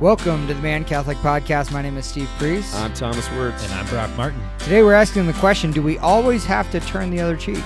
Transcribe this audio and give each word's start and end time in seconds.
Welcome 0.00 0.48
to 0.48 0.54
the 0.54 0.60
Man 0.60 0.84
Catholic 0.84 1.16
Podcast. 1.18 1.70
My 1.70 1.80
name 1.80 1.96
is 1.96 2.04
Steve 2.04 2.28
Priest. 2.36 2.74
I'm 2.74 2.92
Thomas 2.94 3.30
Words. 3.30 3.62
And 3.62 3.72
I'm 3.74 3.86
Brock 3.86 4.10
Martin. 4.16 4.40
Today 4.58 4.82
we're 4.82 4.92
asking 4.92 5.26
the 5.28 5.32
question 5.34 5.70
Do 5.70 5.82
we 5.82 5.98
always 5.98 6.44
have 6.44 6.68
to 6.72 6.80
turn 6.80 7.10
the 7.10 7.20
other 7.20 7.36
cheek? 7.36 7.62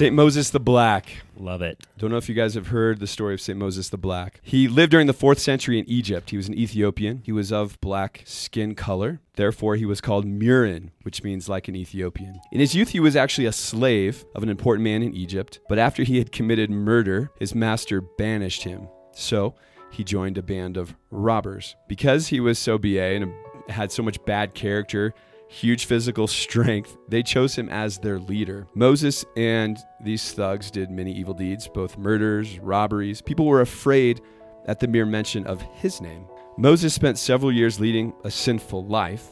St. 0.00 0.14
Moses 0.14 0.48
the 0.48 0.58
Black. 0.58 1.12
Love 1.36 1.60
it. 1.60 1.86
Don't 1.98 2.10
know 2.10 2.16
if 2.16 2.26
you 2.26 2.34
guys 2.34 2.54
have 2.54 2.68
heard 2.68 3.00
the 3.00 3.06
story 3.06 3.34
of 3.34 3.40
St. 3.42 3.58
Moses 3.58 3.90
the 3.90 3.98
Black. 3.98 4.40
He 4.42 4.66
lived 4.66 4.92
during 4.92 5.06
the 5.06 5.12
4th 5.12 5.40
century 5.40 5.78
in 5.78 5.84
Egypt. 5.90 6.30
He 6.30 6.38
was 6.38 6.48
an 6.48 6.54
Ethiopian. 6.54 7.20
He 7.22 7.32
was 7.32 7.52
of 7.52 7.78
black 7.82 8.22
skin 8.24 8.74
color. 8.74 9.20
Therefore, 9.34 9.76
he 9.76 9.84
was 9.84 10.00
called 10.00 10.24
Murin, 10.24 10.88
which 11.02 11.22
means 11.22 11.50
like 11.50 11.68
an 11.68 11.76
Ethiopian. 11.76 12.40
In 12.50 12.60
his 12.60 12.74
youth, 12.74 12.88
he 12.88 12.98
was 12.98 13.14
actually 13.14 13.44
a 13.44 13.52
slave 13.52 14.24
of 14.34 14.42
an 14.42 14.48
important 14.48 14.84
man 14.84 15.02
in 15.02 15.14
Egypt. 15.14 15.60
But 15.68 15.78
after 15.78 16.02
he 16.02 16.16
had 16.16 16.32
committed 16.32 16.70
murder, 16.70 17.30
his 17.38 17.54
master 17.54 18.00
banished 18.00 18.62
him. 18.62 18.88
So 19.12 19.54
he 19.90 20.02
joined 20.02 20.38
a 20.38 20.42
band 20.42 20.78
of 20.78 20.96
robbers. 21.10 21.76
Because 21.88 22.28
he 22.28 22.40
was 22.40 22.58
so 22.58 22.78
BA 22.78 23.16
and 23.16 23.34
had 23.68 23.92
so 23.92 24.02
much 24.02 24.24
bad 24.24 24.54
character, 24.54 25.12
huge 25.50 25.86
physical 25.86 26.26
strength, 26.26 26.96
they 27.08 27.22
chose 27.22 27.56
him 27.56 27.68
as 27.68 27.98
their 27.98 28.18
leader. 28.18 28.66
Moses 28.74 29.24
and 29.36 29.76
these 30.00 30.32
thugs 30.32 30.70
did 30.70 30.90
many 30.90 31.12
evil 31.12 31.34
deeds, 31.34 31.68
both 31.68 31.98
murders, 31.98 32.58
robberies. 32.60 33.20
People 33.20 33.46
were 33.46 33.60
afraid 33.60 34.20
at 34.66 34.78
the 34.78 34.86
mere 34.88 35.06
mention 35.06 35.46
of 35.46 35.60
his 35.74 36.00
name. 36.00 36.24
Moses 36.56 36.94
spent 36.94 37.18
several 37.18 37.50
years 37.50 37.80
leading 37.80 38.12
a 38.24 38.30
sinful 38.30 38.86
life, 38.86 39.26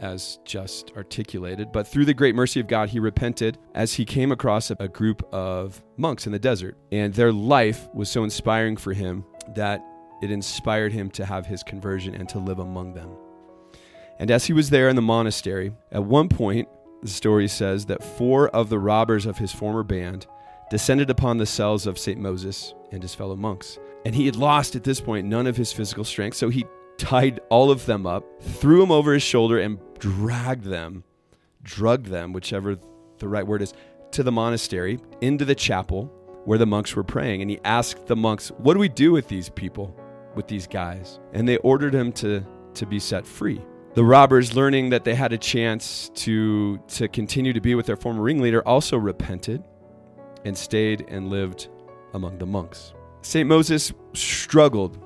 as 0.00 0.38
just 0.44 0.92
articulated, 0.96 1.72
but 1.72 1.86
through 1.86 2.04
the 2.04 2.14
great 2.14 2.34
mercy 2.34 2.60
of 2.60 2.68
God, 2.68 2.88
he 2.88 3.00
repented 3.00 3.58
as 3.74 3.92
he 3.92 4.04
came 4.04 4.30
across 4.30 4.70
a 4.70 4.88
group 4.88 5.22
of 5.34 5.82
monks 5.96 6.24
in 6.24 6.32
the 6.32 6.38
desert. 6.38 6.78
And 6.92 7.12
their 7.12 7.32
life 7.32 7.88
was 7.92 8.08
so 8.08 8.22
inspiring 8.22 8.76
for 8.76 8.92
him 8.92 9.24
that 9.56 9.84
it 10.22 10.30
inspired 10.30 10.92
him 10.92 11.10
to 11.10 11.26
have 11.26 11.46
his 11.46 11.62
conversion 11.62 12.14
and 12.14 12.28
to 12.28 12.38
live 12.38 12.60
among 12.60 12.94
them. 12.94 13.10
And 14.18 14.30
as 14.30 14.46
he 14.46 14.52
was 14.52 14.70
there 14.70 14.88
in 14.88 14.96
the 14.96 15.02
monastery, 15.02 15.72
at 15.92 16.04
one 16.04 16.28
point, 16.28 16.68
the 17.02 17.08
story 17.08 17.46
says 17.46 17.86
that 17.86 18.02
four 18.02 18.48
of 18.48 18.68
the 18.68 18.78
robbers 18.78 19.26
of 19.26 19.38
his 19.38 19.52
former 19.52 19.84
band 19.84 20.26
descended 20.70 21.08
upon 21.08 21.38
the 21.38 21.46
cells 21.46 21.86
of 21.86 21.98
St. 21.98 22.20
Moses 22.20 22.74
and 22.90 23.02
his 23.02 23.14
fellow 23.14 23.36
monks. 23.36 23.78
And 24.04 24.14
he 24.14 24.26
had 24.26 24.36
lost 24.36 24.74
at 24.74 24.84
this 24.84 25.00
point 25.00 25.26
none 25.26 25.46
of 25.46 25.56
his 25.56 25.72
physical 25.72 26.04
strength, 26.04 26.36
so 26.36 26.48
he 26.48 26.66
tied 26.98 27.40
all 27.48 27.70
of 27.70 27.86
them 27.86 28.06
up, 28.06 28.24
threw 28.42 28.80
them 28.80 28.90
over 28.90 29.12
his 29.12 29.22
shoulder, 29.22 29.58
and 29.60 29.78
dragged 29.98 30.64
them, 30.64 31.04
drugged 31.62 32.06
them, 32.06 32.32
whichever 32.32 32.76
the 33.18 33.28
right 33.28 33.46
word 33.46 33.62
is, 33.62 33.72
to 34.10 34.22
the 34.22 34.32
monastery, 34.32 34.98
into 35.20 35.44
the 35.44 35.54
chapel 35.54 36.12
where 36.44 36.58
the 36.58 36.66
monks 36.66 36.96
were 36.96 37.04
praying. 37.04 37.42
And 37.42 37.50
he 37.50 37.60
asked 37.64 38.06
the 38.06 38.16
monks, 38.16 38.48
What 38.58 38.74
do 38.74 38.80
we 38.80 38.88
do 38.88 39.12
with 39.12 39.28
these 39.28 39.48
people, 39.50 39.94
with 40.34 40.48
these 40.48 40.66
guys? 40.66 41.20
And 41.32 41.48
they 41.48 41.58
ordered 41.58 41.94
him 41.94 42.10
to, 42.14 42.44
to 42.74 42.86
be 42.86 42.98
set 42.98 43.26
free 43.26 43.60
the 43.94 44.04
robbers 44.04 44.54
learning 44.54 44.90
that 44.90 45.04
they 45.04 45.14
had 45.14 45.32
a 45.32 45.38
chance 45.38 46.10
to 46.14 46.78
to 46.88 47.08
continue 47.08 47.52
to 47.52 47.60
be 47.60 47.74
with 47.74 47.86
their 47.86 47.96
former 47.96 48.22
ringleader 48.22 48.66
also 48.66 48.96
repented 48.96 49.62
and 50.44 50.56
stayed 50.56 51.04
and 51.08 51.28
lived 51.28 51.68
among 52.14 52.38
the 52.38 52.46
monks 52.46 52.92
st 53.22 53.48
moses 53.48 53.92
struggled 54.14 54.98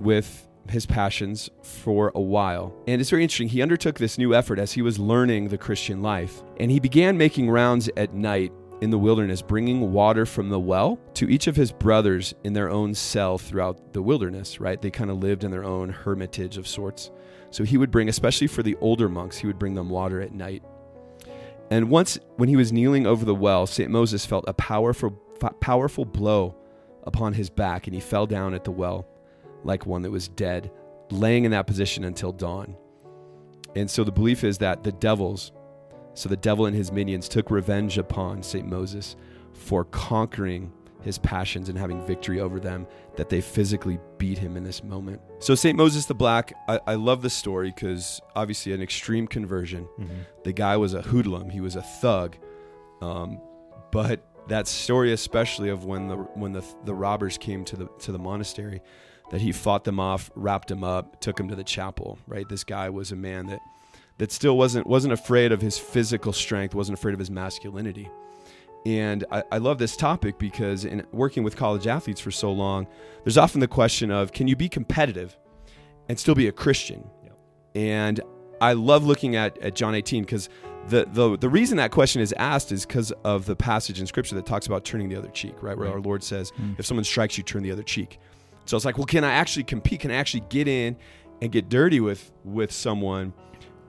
with 0.00 0.48
his 0.68 0.84
passions 0.84 1.48
for 1.62 2.12
a 2.14 2.20
while 2.20 2.74
and 2.86 3.00
it's 3.00 3.10
very 3.10 3.22
interesting 3.22 3.48
he 3.48 3.62
undertook 3.62 3.98
this 3.98 4.18
new 4.18 4.34
effort 4.34 4.58
as 4.58 4.72
he 4.72 4.82
was 4.82 4.98
learning 4.98 5.48
the 5.48 5.58
christian 5.58 6.02
life 6.02 6.42
and 6.58 6.70
he 6.70 6.80
began 6.80 7.16
making 7.16 7.48
rounds 7.50 7.88
at 7.96 8.12
night 8.14 8.52
in 8.80 8.90
the 8.90 8.98
wilderness, 8.98 9.40
bringing 9.42 9.92
water 9.92 10.26
from 10.26 10.48
the 10.48 10.58
well 10.58 10.98
to 11.14 11.28
each 11.30 11.46
of 11.46 11.56
his 11.56 11.72
brothers 11.72 12.34
in 12.44 12.52
their 12.52 12.68
own 12.68 12.94
cell 12.94 13.38
throughout 13.38 13.92
the 13.92 14.02
wilderness, 14.02 14.60
right? 14.60 14.80
They 14.80 14.90
kind 14.90 15.10
of 15.10 15.22
lived 15.22 15.44
in 15.44 15.50
their 15.50 15.64
own 15.64 15.88
hermitage 15.88 16.58
of 16.58 16.68
sorts. 16.68 17.10
So 17.56 17.64
he 17.64 17.78
would 17.78 17.90
bring, 17.90 18.10
especially 18.10 18.48
for 18.48 18.62
the 18.62 18.76
older 18.82 19.08
monks, 19.08 19.38
he 19.38 19.46
would 19.46 19.58
bring 19.58 19.72
them 19.72 19.88
water 19.88 20.20
at 20.20 20.34
night. 20.34 20.62
And 21.70 21.88
once, 21.88 22.18
when 22.36 22.50
he 22.50 22.54
was 22.54 22.70
kneeling 22.70 23.06
over 23.06 23.24
the 23.24 23.34
well, 23.34 23.66
St. 23.66 23.90
Moses 23.90 24.26
felt 24.26 24.44
a 24.46 24.52
powerful, 24.52 25.12
powerful 25.62 26.04
blow 26.04 26.54
upon 27.04 27.32
his 27.32 27.48
back, 27.48 27.86
and 27.86 27.94
he 27.94 28.00
fell 28.00 28.26
down 28.26 28.52
at 28.52 28.64
the 28.64 28.70
well 28.70 29.08
like 29.64 29.86
one 29.86 30.02
that 30.02 30.10
was 30.10 30.28
dead, 30.28 30.70
laying 31.10 31.46
in 31.46 31.50
that 31.52 31.66
position 31.66 32.04
until 32.04 32.30
dawn. 32.30 32.76
And 33.74 33.90
so 33.90 34.04
the 34.04 34.12
belief 34.12 34.44
is 34.44 34.58
that 34.58 34.84
the 34.84 34.92
devils, 34.92 35.50
so 36.12 36.28
the 36.28 36.36
devil 36.36 36.66
and 36.66 36.76
his 36.76 36.92
minions 36.92 37.26
took 37.26 37.50
revenge 37.50 37.96
upon 37.96 38.42
St. 38.42 38.68
Moses 38.68 39.16
for 39.54 39.86
conquering 39.86 40.74
his 41.06 41.18
passions 41.18 41.68
and 41.68 41.78
having 41.78 42.04
victory 42.04 42.40
over 42.40 42.58
them, 42.58 42.84
that 43.14 43.28
they 43.28 43.40
physically 43.40 43.98
beat 44.18 44.36
him 44.36 44.56
in 44.56 44.64
this 44.64 44.82
moment. 44.82 45.22
So, 45.38 45.54
St. 45.54 45.78
Moses 45.78 46.06
the 46.06 46.14
Black, 46.14 46.52
I, 46.68 46.80
I 46.84 46.94
love 46.96 47.22
the 47.22 47.30
story 47.30 47.70
because 47.70 48.20
obviously 48.34 48.72
an 48.72 48.82
extreme 48.82 49.28
conversion. 49.28 49.88
Mm-hmm. 50.00 50.14
The 50.42 50.52
guy 50.52 50.76
was 50.76 50.94
a 50.94 51.02
hoodlum, 51.02 51.48
he 51.48 51.60
was 51.60 51.76
a 51.76 51.82
thug. 51.82 52.36
Um, 53.00 53.40
but 53.92 54.26
that 54.48 54.66
story, 54.66 55.12
especially 55.12 55.68
of 55.68 55.84
when 55.84 56.08
the 56.08 56.16
when 56.16 56.52
the, 56.52 56.64
the 56.84 56.94
robbers 56.94 57.38
came 57.38 57.64
to 57.66 57.76
the 57.76 57.86
to 58.00 58.10
the 58.10 58.18
monastery, 58.18 58.82
that 59.30 59.40
he 59.40 59.52
fought 59.52 59.84
them 59.84 60.00
off, 60.00 60.30
wrapped 60.34 60.68
them 60.68 60.82
up, 60.82 61.20
took 61.20 61.36
them 61.36 61.48
to 61.48 61.54
the 61.54 61.64
chapel. 61.64 62.18
Right, 62.26 62.48
this 62.48 62.64
guy 62.64 62.90
was 62.90 63.12
a 63.12 63.16
man 63.16 63.46
that 63.46 63.60
that 64.18 64.32
still 64.32 64.58
wasn't 64.58 64.88
wasn't 64.88 65.12
afraid 65.12 65.52
of 65.52 65.60
his 65.60 65.78
physical 65.78 66.32
strength, 66.32 66.74
wasn't 66.74 66.98
afraid 66.98 67.12
of 67.12 67.20
his 67.20 67.30
masculinity. 67.30 68.10
And 68.86 69.24
I, 69.32 69.42
I, 69.50 69.58
love 69.58 69.78
this 69.78 69.96
topic 69.96 70.38
because 70.38 70.84
in 70.84 71.04
working 71.10 71.42
with 71.42 71.56
college 71.56 71.88
athletes 71.88 72.20
for 72.20 72.30
so 72.30 72.52
long, 72.52 72.86
there's 73.24 73.36
often 73.36 73.58
the 73.58 73.66
question 73.66 74.12
of 74.12 74.30
can 74.30 74.46
you 74.46 74.54
be 74.54 74.68
competitive 74.68 75.36
and 76.08 76.16
still 76.16 76.36
be 76.36 76.46
a 76.46 76.52
Christian? 76.52 77.04
Yep. 77.24 77.38
And 77.74 78.20
I 78.60 78.74
love 78.74 79.04
looking 79.04 79.34
at, 79.34 79.58
at 79.58 79.74
John 79.74 79.96
18 79.96 80.22
because 80.22 80.48
the, 80.86 81.04
the, 81.10 81.36
the 81.36 81.48
reason 81.48 81.78
that 81.78 81.90
question 81.90 82.22
is 82.22 82.32
asked 82.38 82.70
is 82.70 82.86
because 82.86 83.10
of 83.24 83.46
the 83.46 83.56
passage 83.56 83.98
in 83.98 84.06
Scripture 84.06 84.36
that 84.36 84.46
talks 84.46 84.68
about 84.68 84.84
turning 84.84 85.08
the 85.08 85.16
other 85.16 85.30
cheek, 85.30 85.60
right? 85.60 85.76
Where 85.76 85.88
right. 85.88 85.94
our 85.94 86.00
Lord 86.00 86.22
says, 86.22 86.52
mm. 86.52 86.78
if 86.78 86.86
someone 86.86 87.02
strikes 87.02 87.36
you, 87.36 87.42
turn 87.42 87.64
the 87.64 87.72
other 87.72 87.82
cheek. 87.82 88.20
So 88.66 88.76
it's 88.76 88.86
like, 88.86 88.98
well, 88.98 89.06
can 89.06 89.24
I 89.24 89.32
actually 89.32 89.64
compete? 89.64 89.98
Can 89.98 90.12
I 90.12 90.14
actually 90.14 90.44
get 90.48 90.68
in 90.68 90.96
and 91.42 91.50
get 91.50 91.68
dirty 91.68 91.98
with 91.98 92.30
with 92.44 92.70
someone 92.70 93.32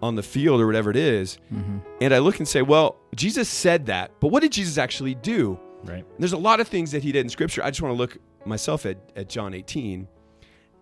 on 0.02 0.16
the 0.16 0.24
field 0.24 0.62
or 0.62 0.68
whatever 0.68 0.90
it 0.90 0.96
is, 0.96 1.38
mm-hmm. 1.54 1.80
and 2.02 2.14
I 2.14 2.20
look 2.20 2.38
and 2.38 2.48
say, 2.48 2.62
well, 2.62 2.98
Jesus 3.16 3.50
said 3.50 3.88
that, 3.88 4.12
but 4.20 4.28
what 4.28 4.42
did 4.42 4.52
Jesus 4.52 4.78
actually 4.78 5.16
do? 5.16 5.60
Right. 5.84 6.04
And 6.04 6.20
there's 6.20 6.34
a 6.34 6.38
lot 6.38 6.60
of 6.60 6.68
things 6.68 6.92
that 6.92 7.04
he 7.04 7.12
did 7.12 7.22
in 7.22 7.30
Scripture. 7.30 7.64
I 7.64 7.70
just 7.70 7.82
want 7.82 7.94
to 7.94 7.98
look 7.98 8.18
myself 8.46 8.86
at, 8.86 8.98
at 9.16 9.30
John 9.30 9.54
18, 9.54 10.08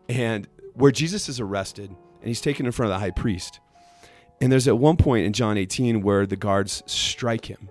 and 0.09 0.47
where 0.73 0.91
Jesus 0.91 1.29
is 1.29 1.39
arrested 1.39 1.89
and 1.89 2.27
he's 2.27 2.41
taken 2.41 2.65
in 2.65 2.71
front 2.71 2.91
of 2.91 2.95
the 2.95 2.99
high 2.99 3.11
priest. 3.11 3.59
And 4.41 4.51
there's 4.51 4.67
at 4.67 4.77
one 4.77 4.97
point 4.97 5.25
in 5.25 5.33
John 5.33 5.57
18 5.57 6.01
where 6.01 6.25
the 6.25 6.35
guards 6.35 6.83
strike 6.85 7.45
him. 7.45 7.69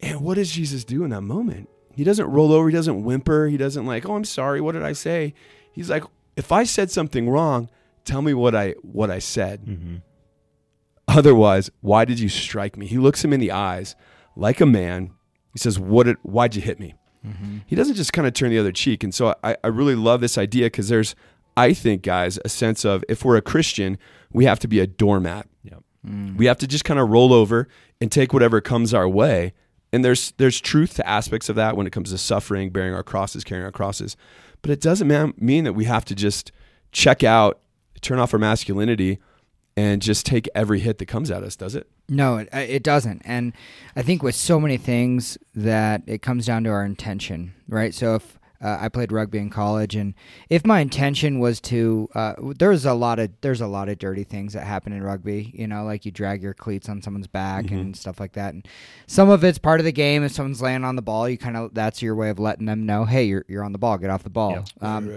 And 0.00 0.20
what 0.20 0.34
does 0.34 0.50
Jesus 0.50 0.84
do 0.84 1.04
in 1.04 1.10
that 1.10 1.22
moment? 1.22 1.68
He 1.94 2.04
doesn't 2.04 2.26
roll 2.26 2.52
over, 2.52 2.68
he 2.68 2.74
doesn't 2.74 3.04
whimper, 3.04 3.46
he 3.48 3.56
doesn't 3.56 3.84
like, 3.84 4.08
"Oh, 4.08 4.14
I'm 4.14 4.24
sorry, 4.24 4.60
what 4.60 4.72
did 4.72 4.82
I 4.82 4.92
say?" 4.92 5.34
He's 5.72 5.90
like, 5.90 6.04
"If 6.36 6.52
I 6.52 6.64
said 6.64 6.90
something 6.90 7.28
wrong, 7.28 7.68
tell 8.04 8.22
me 8.22 8.32
what 8.32 8.54
I 8.54 8.74
what 8.82 9.10
I 9.10 9.18
said." 9.18 9.66
Mm-hmm. 9.66 9.96
Otherwise, 11.10 11.70
why 11.80 12.04
did 12.04 12.20
you 12.20 12.28
strike 12.28 12.76
me? 12.76 12.86
He 12.86 12.98
looks 12.98 13.24
him 13.24 13.32
in 13.32 13.40
the 13.40 13.50
eyes 13.50 13.96
like 14.36 14.60
a 14.60 14.66
man. 14.66 15.10
He 15.52 15.58
says, 15.58 15.78
"What? 15.78 16.04
Did, 16.04 16.16
why'd 16.22 16.54
you 16.54 16.62
hit 16.62 16.78
me?" 16.78 16.94
Mm-hmm. 17.26 17.58
He 17.66 17.76
doesn't 17.76 17.96
just 17.96 18.12
kind 18.12 18.26
of 18.26 18.34
turn 18.34 18.50
the 18.50 18.58
other 18.58 18.72
cheek. 18.72 19.04
And 19.04 19.14
so 19.14 19.34
I, 19.44 19.56
I 19.62 19.68
really 19.68 19.94
love 19.94 20.20
this 20.20 20.38
idea 20.38 20.66
because 20.66 20.88
there's, 20.88 21.14
I 21.56 21.72
think, 21.72 22.02
guys, 22.02 22.38
a 22.44 22.48
sense 22.48 22.84
of 22.84 23.04
if 23.08 23.24
we're 23.24 23.36
a 23.36 23.42
Christian, 23.42 23.98
we 24.32 24.44
have 24.44 24.58
to 24.60 24.68
be 24.68 24.80
a 24.80 24.86
doormat. 24.86 25.48
Yep. 25.64 25.82
Mm. 26.06 26.36
We 26.36 26.46
have 26.46 26.58
to 26.58 26.66
just 26.66 26.84
kind 26.84 26.98
of 26.98 27.10
roll 27.10 27.32
over 27.32 27.68
and 28.00 28.10
take 28.10 28.32
whatever 28.32 28.60
comes 28.60 28.94
our 28.94 29.08
way. 29.08 29.52
And 29.92 30.04
there's 30.04 30.32
there's 30.38 30.60
truth 30.60 30.94
to 30.94 31.08
aspects 31.08 31.48
of 31.48 31.56
that 31.56 31.76
when 31.76 31.86
it 31.86 31.90
comes 31.90 32.10
to 32.10 32.18
suffering, 32.18 32.70
bearing 32.70 32.94
our 32.94 33.02
crosses, 33.02 33.44
carrying 33.44 33.64
our 33.64 33.72
crosses. 33.72 34.16
But 34.62 34.70
it 34.70 34.80
doesn't 34.80 35.08
man, 35.08 35.34
mean 35.36 35.64
that 35.64 35.72
we 35.72 35.84
have 35.84 36.04
to 36.06 36.14
just 36.14 36.52
check 36.92 37.24
out, 37.24 37.60
turn 38.00 38.18
off 38.18 38.32
our 38.32 38.38
masculinity, 38.38 39.18
and 39.76 40.02
just 40.02 40.26
take 40.26 40.48
every 40.54 40.80
hit 40.80 40.98
that 40.98 41.06
comes 41.06 41.30
at 41.30 41.42
us, 41.42 41.56
does 41.56 41.74
it? 41.74 41.88
No, 42.08 42.38
it, 42.38 42.48
uh, 42.52 42.58
it 42.58 42.82
doesn't. 42.82 43.22
And 43.24 43.52
I 43.94 44.02
think 44.02 44.22
with 44.22 44.34
so 44.34 44.58
many 44.58 44.76
things 44.76 45.38
that 45.54 46.02
it 46.06 46.22
comes 46.22 46.46
down 46.46 46.64
to 46.64 46.70
our 46.70 46.84
intention, 46.84 47.54
right? 47.68 47.94
So 47.94 48.16
if 48.16 48.38
uh, 48.62 48.76
I 48.78 48.88
played 48.90 49.10
rugby 49.10 49.38
in 49.38 49.48
college, 49.48 49.96
and 49.96 50.12
if 50.50 50.66
my 50.66 50.80
intention 50.80 51.38
was 51.38 51.60
to, 51.62 52.08
uh, 52.14 52.34
there's 52.58 52.84
a 52.84 52.92
lot 52.92 53.18
of 53.18 53.30
there's 53.40 53.62
a 53.62 53.66
lot 53.66 53.88
of 53.88 53.98
dirty 53.98 54.24
things 54.24 54.52
that 54.52 54.66
happen 54.66 54.92
in 54.92 55.02
rugby. 55.02 55.50
You 55.54 55.66
know, 55.66 55.84
like 55.84 56.04
you 56.04 56.10
drag 56.10 56.42
your 56.42 56.52
cleats 56.52 56.88
on 56.88 57.00
someone's 57.00 57.26
back 57.26 57.66
mm-hmm. 57.66 57.76
and 57.76 57.96
stuff 57.96 58.20
like 58.20 58.32
that. 58.32 58.52
And 58.52 58.68
some 59.06 59.30
of 59.30 59.44
it's 59.44 59.56
part 59.56 59.80
of 59.80 59.84
the 59.84 59.92
game. 59.92 60.22
If 60.24 60.32
someone's 60.32 60.60
laying 60.60 60.84
on 60.84 60.96
the 60.96 61.02
ball, 61.02 61.26
you 61.28 61.38
kind 61.38 61.56
of 61.56 61.72
that's 61.72 62.02
your 62.02 62.14
way 62.14 62.28
of 62.28 62.38
letting 62.38 62.66
them 62.66 62.84
know, 62.84 63.06
hey, 63.06 63.24
you're 63.24 63.46
you're 63.48 63.64
on 63.64 63.72
the 63.72 63.78
ball, 63.78 63.96
get 63.96 64.10
off 64.10 64.24
the 64.24 64.30
ball. 64.30 64.64
Yeah. 64.82 64.96
Um, 64.96 65.16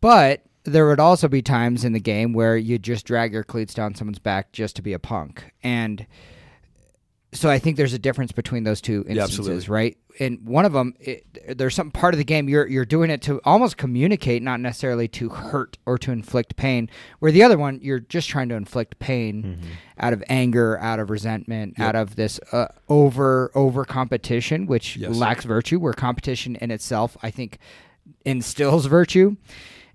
but 0.00 0.42
there 0.64 0.86
would 0.86 1.00
also 1.00 1.26
be 1.28 1.42
times 1.42 1.84
in 1.84 1.92
the 1.92 2.00
game 2.00 2.32
where 2.32 2.56
you 2.56 2.78
just 2.78 3.06
drag 3.06 3.32
your 3.32 3.44
cleats 3.44 3.74
down 3.74 3.94
someone's 3.94 4.18
back 4.18 4.52
just 4.52 4.76
to 4.76 4.82
be 4.82 4.92
a 4.92 4.98
punk. 4.98 5.52
And 5.62 6.06
so 7.32 7.48
I 7.48 7.58
think 7.60 7.76
there's 7.76 7.92
a 7.94 7.98
difference 7.98 8.32
between 8.32 8.64
those 8.64 8.80
two 8.80 9.04
instances, 9.08 9.38
absolutely. 9.38 9.66
right? 9.68 9.96
And 10.18 10.44
one 10.44 10.64
of 10.64 10.72
them, 10.72 10.94
it, 10.98 11.56
there's 11.56 11.76
some 11.76 11.92
part 11.92 12.12
of 12.12 12.18
the 12.18 12.24
game 12.24 12.48
you're 12.48 12.66
you're 12.66 12.84
doing 12.84 13.08
it 13.08 13.22
to 13.22 13.40
almost 13.44 13.76
communicate, 13.76 14.42
not 14.42 14.58
necessarily 14.58 15.06
to 15.08 15.28
hurt 15.28 15.78
or 15.86 15.96
to 15.98 16.10
inflict 16.10 16.56
pain. 16.56 16.90
Where 17.20 17.30
the 17.30 17.44
other 17.44 17.56
one, 17.56 17.78
you're 17.80 18.00
just 18.00 18.28
trying 18.28 18.48
to 18.48 18.56
inflict 18.56 18.98
pain 18.98 19.60
out 19.98 20.12
of 20.12 20.24
anger, 20.28 20.76
out 20.80 20.98
of 20.98 21.08
resentment, 21.08 21.74
Yep. 21.78 21.88
out 21.88 21.94
of 21.94 22.16
this 22.16 22.40
uh, 22.52 22.66
over 22.88 23.52
over 23.54 23.84
competition, 23.84 24.66
which 24.66 24.96
Yes. 24.96 25.14
lacks 25.14 25.44
virtue. 25.44 25.78
Where 25.78 25.92
competition 25.92 26.56
in 26.56 26.72
itself, 26.72 27.16
I 27.22 27.30
think, 27.30 27.58
instills 28.24 28.86
virtue. 28.86 29.36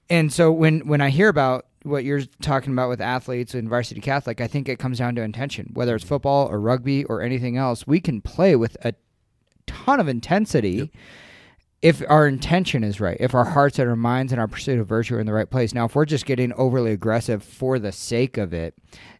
And 0.10 0.32
so 0.32 0.52
when 0.52 0.82
when 0.88 1.02
I 1.02 1.10
hear 1.10 1.30
about 1.30 1.66
what 1.84 2.04
you're 2.04 2.24
talking 2.42 2.74
about 2.74 2.90
with 2.90 3.00
athletes 3.02 3.54
and 3.54 3.70
varsity 3.70 4.02
Catholic, 4.02 4.42
I 4.42 4.48
think 4.48 4.68
it 4.68 4.80
comes 4.80 4.98
down 4.98 5.16
to 5.16 5.22
intention. 5.22 5.72
Whether 5.74 5.96
it's 5.96 6.04
mm-hmm. 6.04 6.10
football 6.16 6.48
or 6.48 6.60
rugby 6.60 7.04
or 7.06 7.22
anything 7.22 7.58
else, 7.58 7.86
we 7.86 8.00
can 8.00 8.22
play 8.22 8.56
with 8.56 8.76
a 8.84 8.94
ton 9.68 10.00
of 10.00 10.08
intensity 10.08 10.70
Yep. 10.70 10.90
if 11.82 12.04
our 12.10 12.28
intention 12.28 12.84
is 12.84 13.00
right, 13.00 13.18
if 13.20 13.36
our 13.36 13.46
hearts 13.46 13.78
and 13.78 13.90
our 13.90 13.96
minds 13.96 14.32
and 14.32 14.42
our 14.42 14.48
pursuit 14.48 14.80
of 14.80 14.88
virtue 14.88 15.16
are 15.16 15.20
in 15.20 15.28
the 15.28 15.34
right 15.34 15.50
place. 15.50 15.74
Now, 15.74 15.86
if 15.86 15.96
we're 15.96 16.06
just 16.06 16.26
getting 16.26 16.54
overly 16.54 16.92
aggressive 16.92 17.44
for 17.44 17.78
the 17.78 17.92
sake 17.92 18.38
of 18.38 18.54
it, 18.54 18.74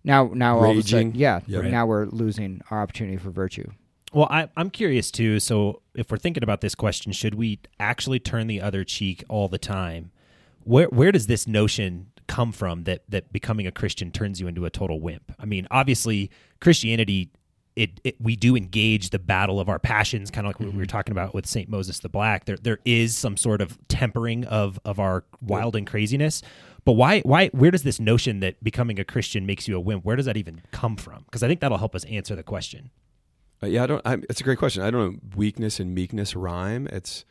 now 0.04 0.32
now 0.34 0.58
all 0.58 0.72
of 0.72 0.78
a 0.78 0.84
sudden, 0.84 1.14
yeah, 1.16 1.42
Yep. 1.48 1.66
now 1.66 1.86
we're 1.86 2.06
losing 2.06 2.62
our 2.72 2.82
opportunity 2.82 3.18
for 3.18 3.30
virtue. 3.30 3.70
Well, 4.14 4.28
I, 4.32 4.50
I'm 4.56 4.70
curious 4.70 5.12
too. 5.12 5.40
So, 5.40 5.82
if 5.94 6.10
we're 6.10 6.18
thinking 6.18 6.42
about 6.42 6.62
this 6.62 6.74
question, 6.74 7.12
should 7.12 7.36
we 7.36 7.60
actually 7.80 8.20
turn 8.20 8.48
the 8.48 8.62
other 8.62 8.84
cheek 8.86 9.24
all 9.28 9.50
the 9.50 9.58
time? 9.58 10.12
Where 10.66 10.88
where 10.88 11.12
does 11.12 11.28
this 11.28 11.48
notion 11.48 12.12
come 12.28 12.52
from 12.52 12.84
that 12.84 13.04
that 13.10 13.32
becoming 13.32 13.66
a 13.68 13.72
Christian 13.72 14.12
turns 14.12 14.42
you 14.42 14.48
into 14.48 14.66
a 14.66 14.70
total 14.70 15.00
wimp? 15.00 15.32
I 15.40 15.46
mean, 15.46 15.68
obviously, 15.72 16.30
Christianity. 16.60 17.32
It, 17.76 18.00
it 18.06 18.16
we 18.22 18.38
do 18.38 18.56
engage 18.56 19.10
the 19.10 19.20
battle 19.20 19.60
of 19.60 19.68
our 19.68 19.80
passions, 19.80 20.32
kind 20.32 20.48
of 20.48 20.50
like 20.50 20.62
what 20.62 20.72
we 20.72 20.78
were 20.78 20.86
talking 20.86 21.12
about 21.12 21.34
with 21.34 21.46
Saint 21.46 21.68
Moses 21.68 22.00
the 22.00 22.08
Black. 22.08 22.46
There 22.46 22.56
there 22.56 22.80
is 22.86 23.18
some 23.18 23.36
sort 23.36 23.62
of 23.62 23.78
tempering 23.90 24.46
of 24.46 24.80
of 24.86 24.98
our 24.98 25.26
wild 25.42 25.76
and 25.76 25.86
craziness. 25.86 26.42
But 26.86 26.94
why 26.94 27.20
why 27.22 27.50
where 27.50 27.72
does 27.72 27.84
this 27.84 28.00
notion 28.00 28.40
that 28.40 28.64
becoming 28.64 28.98
a 28.98 29.04
Christian 29.04 29.46
makes 29.46 29.68
you 29.68 29.76
a 29.76 29.80
wimp? 29.80 30.06
Where 30.06 30.16
does 30.16 30.26
that 30.26 30.38
even 30.38 30.62
come 30.72 30.96
from? 30.96 31.24
Because 31.26 31.44
I 31.44 31.50
think 31.50 31.60
that'll 31.60 31.78
help 31.78 31.96
us 31.96 32.06
answer 32.06 32.34
the 32.36 32.44
question. 32.44 32.92
Uh, 33.62 33.68
yeah, 33.68 33.84
I 33.84 33.88
don't. 33.88 34.02
I, 34.06 34.14
it's 34.30 34.40
a 34.40 34.44
great 34.44 34.58
question. 34.58 34.82
I 34.84 34.92
don't 34.92 35.14
know. 35.14 35.20
Weakness 35.36 35.80
and 35.80 35.94
meekness 35.94 36.36
rhyme. 36.36 36.88
It's 36.88 37.26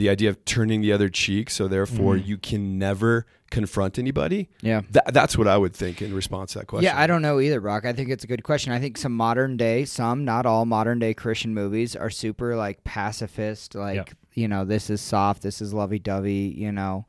the 0.00 0.08
idea 0.08 0.28
of 0.30 0.44
turning 0.44 0.80
the 0.80 0.92
other 0.92 1.08
cheek, 1.08 1.50
so 1.50 1.68
therefore 1.68 2.16
Mm-hmm. 2.16 2.26
you 2.28 2.38
can 2.38 2.78
never 2.78 3.26
confront 3.50 3.98
anybody. 3.98 4.48
Yeah. 4.62 4.82
That, 4.90 5.12
that's 5.12 5.36
what 5.36 5.46
I 5.48 5.56
would 5.58 5.74
think 5.74 6.00
in 6.02 6.14
response 6.14 6.52
to 6.52 6.60
that 6.60 6.66
question. 6.66 6.84
Yeah, 6.84 7.00
I 7.00 7.06
don't 7.06 7.20
know 7.22 7.40
either, 7.40 7.60
Brock. 7.60 7.84
I 7.84 7.92
think 7.92 8.08
it's 8.08 8.22
a 8.24 8.26
good 8.28 8.42
question. 8.44 8.72
I 8.72 8.78
think 8.78 8.96
some 8.96 9.12
modern 9.12 9.56
day, 9.56 9.84
some, 9.84 10.24
not 10.24 10.46
all 10.46 10.64
modern 10.66 10.98
day 11.00 11.14
Christian 11.14 11.52
movies 11.52 11.94
are 11.96 12.10
super 12.10 12.56
like 12.56 12.82
pacifist, 12.84 13.74
like, 13.74 13.96
Yep. 13.96 14.10
you 14.34 14.48
know, 14.48 14.64
this 14.64 14.88
is 14.90 15.00
soft, 15.00 15.42
this 15.42 15.60
is 15.60 15.74
lovey 15.74 15.98
dovey, 15.98 16.54
you 16.56 16.70
know. 16.72 17.06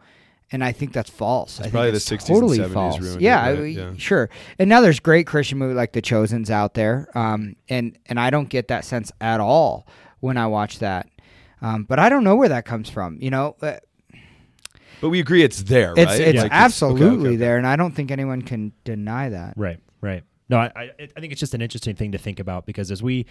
And 0.53 0.63
I 0.63 0.71
think 0.73 0.91
that's 0.93 1.09
false. 1.09 1.59
I 1.59 1.63
think 1.63 1.73
probably 1.73 1.91
the 1.91 1.97
it's 1.97 2.09
60s 2.09 2.27
and 2.27 2.27
totally 2.27 2.57
70s 2.57 2.73
false. 2.73 2.99
ruined 2.99 3.21
yeah, 3.21 3.47
it, 3.47 3.51
right? 3.53 3.59
I- 3.59 3.65
Yeah. 3.67 3.91
sure. 3.97 4.29
And 4.59 4.67
now 4.67 4.81
there's 4.81 4.99
great 4.99 5.25
Christian 5.27 5.57
movie 5.59 5.75
like 5.75 5.93
The 5.93 6.01
Chosen's 6.01 6.49
out 6.51 6.73
there, 6.73 7.07
um, 7.15 7.55
and 7.69 7.97
and 8.07 8.19
I 8.19 8.31
don't 8.31 8.49
get 8.49 8.67
that 8.69 8.83
sense 8.83 9.11
at 9.21 9.39
all 9.39 9.87
when 10.19 10.37
I 10.37 10.47
watch 10.47 10.79
that. 10.79 11.07
Um, 11.61 11.83
but 11.83 11.99
I 11.99 12.09
don't 12.09 12.23
know 12.23 12.35
where 12.35 12.49
that 12.49 12.65
comes 12.65 12.89
from. 12.89 13.17
You 13.21 13.29
know, 13.29 13.55
uh, 13.61 13.77
But 14.99 15.09
we 15.09 15.19
agree 15.19 15.43
it's 15.43 15.63
there, 15.63 15.93
it's 15.95 16.11
right? 16.11 16.21
it's 16.21 16.37
Like, 16.37 16.45
okay, 16.47 16.55
absolutely 16.55 17.29
okay. 17.29 17.35
there, 17.37 17.57
and 17.57 17.65
I 17.67 17.75
don't 17.75 17.93
think 17.93 18.11
anyone 18.11 18.41
can 18.41 18.71
deny 18.83 19.29
that. 19.29 19.53
Right, 19.57 19.79
right. 20.01 20.23
No, 20.49 20.57
I, 20.57 20.71
I, 20.75 20.91
I 20.99 21.19
think 21.19 21.31
it's 21.31 21.39
just 21.39 21.53
an 21.53 21.61
interesting 21.61 21.95
thing 21.95 22.11
to 22.11 22.17
think 22.17 22.39
about 22.39 22.65
because 22.65 22.91
as 22.91 23.01
we, 23.01 23.25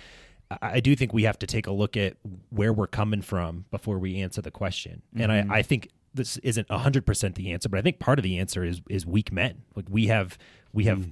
I 0.50 0.56
I 0.62 0.80
do 0.80 0.96
think 0.96 1.12
we 1.12 1.24
have 1.24 1.38
to 1.40 1.46
take 1.46 1.66
a 1.66 1.72
look 1.72 1.96
at 1.96 2.16
where 2.50 2.72
we're 2.72 2.86
coming 2.86 3.22
from 3.22 3.66
before 3.70 3.98
we 3.98 4.20
answer 4.20 4.40
the 4.40 4.50
question. 4.50 5.02
And 5.14 5.30
I, 5.30 5.46
I 5.58 5.62
think 5.62 5.88
this 6.14 6.38
isn't 6.38 6.70
hundred 6.70 7.06
percent 7.06 7.34
the 7.34 7.52
answer, 7.52 7.68
but 7.68 7.78
I 7.78 7.82
think 7.82 7.98
part 7.98 8.18
of 8.18 8.22
the 8.22 8.38
answer 8.38 8.64
is 8.64 8.80
is 8.88 9.06
weak 9.06 9.32
men. 9.32 9.62
Like 9.76 9.86
we 9.88 10.06
have 10.06 10.38
we 10.72 10.84
have 10.84 11.10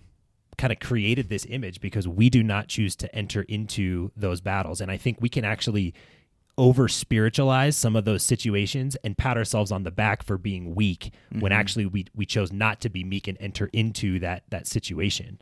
kind 0.56 0.73
of 0.73 0.81
created 0.81 1.29
this 1.29 1.47
image 1.49 1.81
because 1.81 2.09
we 2.09 2.31
do 2.31 2.43
not 2.43 2.67
choose 2.69 2.97
to 2.97 3.14
enter 3.14 3.43
into 3.43 4.11
those 4.17 4.41
battles, 4.41 4.81
and 4.81 4.91
I 4.91 4.97
think 4.97 5.19
we 5.21 5.29
can 5.29 5.44
actually 5.44 5.94
over 6.58 6.88
spiritualize 6.88 7.76
some 7.76 7.96
of 7.96 8.05
those 8.05 8.22
situations 8.22 8.96
and 9.05 9.16
pat 9.16 9.37
ourselves 9.38 9.70
on 9.72 9.84
the 9.84 9.90
back 9.93 10.25
for 10.25 10.37
being 10.37 10.75
weak 10.75 11.12
when 11.40 11.52
actually 11.52 11.87
we 11.87 12.05
we 12.14 12.26
chose 12.26 12.52
not 12.52 12.81
to 12.81 12.90
be 12.90 13.05
meek 13.05 13.28
and 13.28 13.38
enter 13.40 13.70
into 13.72 14.19
that 14.19 14.43
that 14.50 14.66
situation. 14.66 15.40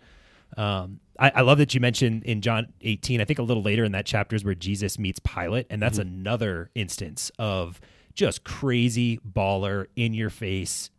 Um, 0.56 1.00
I, 1.18 1.32
I 1.36 1.40
love 1.40 1.58
that 1.58 1.74
you 1.74 1.80
mentioned 1.80 2.22
in 2.24 2.40
John 2.40 2.72
18. 2.82 3.20
I 3.20 3.24
think 3.24 3.38
a 3.38 3.42
little 3.42 3.62
later 3.62 3.82
in 3.82 3.92
that 3.92 4.06
chapter 4.06 4.36
is 4.36 4.44
where 4.44 4.54
Jesus 4.54 4.98
meets 4.98 5.18
Pilate, 5.18 5.66
and 5.70 5.82
that's 5.82 5.98
another 5.98 6.70
instance 6.74 7.32
of 7.38 7.80
just 8.14 8.44
crazy 8.44 9.18
baller 9.18 9.86
in 9.96 10.14
your 10.14 10.30
face 10.30 10.90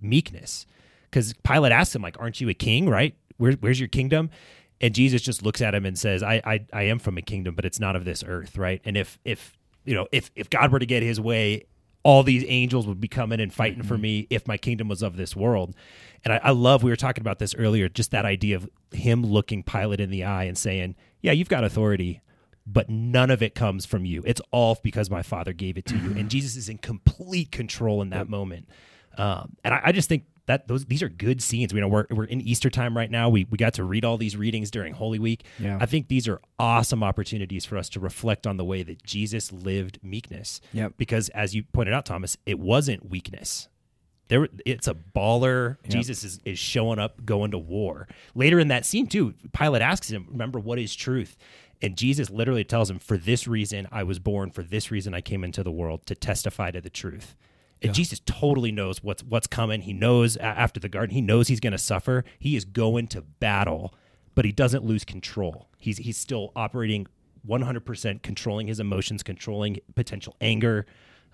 meekness. 0.00 0.66
Because 1.04 1.32
Pilate 1.44 1.72
asks 1.72 1.94
him, 1.94 2.02
like, 2.02 2.20
"Aren't 2.20 2.40
you 2.40 2.48
a 2.48 2.54
king? 2.54 2.88
Right? 2.88 3.14
Where, 3.38 3.52
where's 3.52 3.80
your 3.80 3.88
kingdom?" 3.88 4.30
And 4.80 4.94
Jesus 4.94 5.22
just 5.22 5.42
looks 5.42 5.60
at 5.60 5.74
him 5.74 5.86
and 5.86 5.98
says, 5.98 6.22
I, 6.22 6.40
"I 6.44 6.66
I 6.72 6.82
am 6.84 6.98
from 6.98 7.16
a 7.18 7.22
kingdom, 7.22 7.54
but 7.54 7.64
it's 7.64 7.80
not 7.80 7.96
of 7.96 8.04
this 8.04 8.24
earth, 8.26 8.58
right? 8.58 8.80
And 8.84 8.96
if 8.96 9.18
if 9.24 9.56
you 9.84 9.94
know 9.94 10.06
if 10.12 10.30
if 10.34 10.50
God 10.50 10.72
were 10.72 10.78
to 10.78 10.86
get 10.86 11.02
His 11.02 11.20
way, 11.20 11.66
all 12.02 12.22
these 12.22 12.44
angels 12.46 12.86
would 12.86 13.00
be 13.00 13.08
coming 13.08 13.40
and 13.40 13.52
fighting 13.52 13.82
for 13.82 13.98
me 13.98 14.26
if 14.30 14.46
my 14.46 14.56
kingdom 14.56 14.88
was 14.88 15.02
of 15.02 15.16
this 15.16 15.34
world." 15.34 15.74
And 16.24 16.34
I, 16.34 16.40
I 16.44 16.50
love 16.50 16.82
we 16.82 16.90
were 16.90 16.96
talking 16.96 17.22
about 17.22 17.38
this 17.38 17.54
earlier, 17.54 17.88
just 17.88 18.10
that 18.10 18.24
idea 18.24 18.56
of 18.56 18.68
him 18.92 19.24
looking 19.24 19.62
Pilate 19.62 20.00
in 20.00 20.10
the 20.10 20.24
eye 20.24 20.44
and 20.44 20.56
saying, 20.56 20.96
"Yeah, 21.20 21.32
you've 21.32 21.48
got 21.48 21.64
authority." 21.64 22.20
But 22.66 22.88
none 22.88 23.30
of 23.30 23.42
it 23.42 23.56
comes 23.56 23.84
from 23.84 24.04
you. 24.04 24.22
It's 24.24 24.40
all 24.52 24.78
because 24.80 25.10
my 25.10 25.22
father 25.22 25.52
gave 25.52 25.76
it 25.76 25.86
to 25.86 25.96
you. 25.96 26.12
And 26.12 26.30
Jesus 26.30 26.56
is 26.56 26.68
in 26.68 26.78
complete 26.78 27.50
control 27.50 28.00
in 28.00 28.10
that 28.10 28.28
moment. 28.28 28.68
Um, 29.16 29.56
and 29.64 29.74
I, 29.74 29.80
I 29.86 29.92
just 29.92 30.08
think 30.08 30.24
that 30.50 30.66
those 30.66 30.84
these 30.86 31.02
are 31.02 31.08
good 31.08 31.40
scenes. 31.42 31.72
We 31.72 31.80
know 31.80 31.88
we're 31.88 32.06
we're 32.10 32.24
in 32.24 32.40
Easter 32.40 32.70
time 32.70 32.96
right 32.96 33.10
now. 33.10 33.28
We 33.28 33.46
we 33.50 33.56
got 33.56 33.74
to 33.74 33.84
read 33.84 34.04
all 34.04 34.16
these 34.16 34.36
readings 34.36 34.70
during 34.70 34.92
Holy 34.92 35.18
Week. 35.18 35.44
Yeah. 35.58 35.78
I 35.80 35.86
think 35.86 36.08
these 36.08 36.26
are 36.26 36.40
awesome 36.58 37.02
opportunities 37.02 37.64
for 37.64 37.78
us 37.78 37.88
to 37.90 38.00
reflect 38.00 38.46
on 38.46 38.56
the 38.56 38.64
way 38.64 38.82
that 38.82 39.02
Jesus 39.04 39.52
lived 39.52 40.00
meekness. 40.02 40.60
Yep. 40.72 40.94
Because 40.96 41.28
as 41.30 41.54
you 41.54 41.62
pointed 41.62 41.94
out, 41.94 42.04
Thomas, 42.04 42.36
it 42.46 42.58
wasn't 42.58 43.08
weakness. 43.08 43.68
There, 44.28 44.48
it's 44.64 44.86
a 44.86 44.94
baller. 44.94 45.76
Jesus 45.88 46.22
is, 46.22 46.38
is 46.44 46.56
showing 46.56 47.00
up, 47.00 47.24
going 47.24 47.50
to 47.50 47.58
war. 47.58 48.06
Later 48.36 48.60
in 48.60 48.68
that 48.68 48.86
scene, 48.86 49.08
too, 49.08 49.34
Pilate 49.52 49.82
asks 49.82 50.08
him, 50.08 50.26
"Remember 50.30 50.60
what 50.60 50.78
is 50.78 50.94
truth?" 50.94 51.36
And 51.82 51.96
Jesus 51.96 52.30
literally 52.30 52.62
tells 52.64 52.90
him, 52.90 52.98
"For 52.98 53.16
this 53.16 53.48
reason 53.48 53.88
I 53.90 54.04
was 54.04 54.18
born. 54.18 54.50
For 54.50 54.62
this 54.62 54.90
reason 54.90 55.14
I 55.14 55.20
came 55.20 55.42
into 55.42 55.62
the 55.62 55.72
world 55.72 56.06
to 56.06 56.14
testify 56.14 56.70
to 56.70 56.80
the 56.80 56.90
truth." 56.90 57.34
And 57.82 57.94
Jesus 57.94 58.20
totally 58.26 58.72
knows 58.72 59.02
what's 59.02 59.22
what's 59.22 59.46
coming. 59.46 59.82
He 59.82 59.92
knows 59.92 60.36
after 60.36 60.78
the 60.78 60.88
garden. 60.88 61.14
He 61.14 61.22
knows 61.22 61.48
he's 61.48 61.60
going 61.60 61.72
to 61.72 61.78
suffer. 61.78 62.24
He 62.38 62.56
is 62.56 62.64
going 62.64 63.08
to 63.08 63.22
battle, 63.22 63.94
but 64.34 64.44
he 64.44 64.52
doesn't 64.52 64.84
lose 64.84 65.04
control. 65.04 65.68
He's 65.78 65.98
he's 65.98 66.16
still 66.16 66.52
operating 66.54 67.06
100% 67.48 68.22
controlling 68.22 68.66
his 68.66 68.80
emotions, 68.80 69.22
controlling 69.22 69.78
potential 69.94 70.36
anger, 70.40 70.86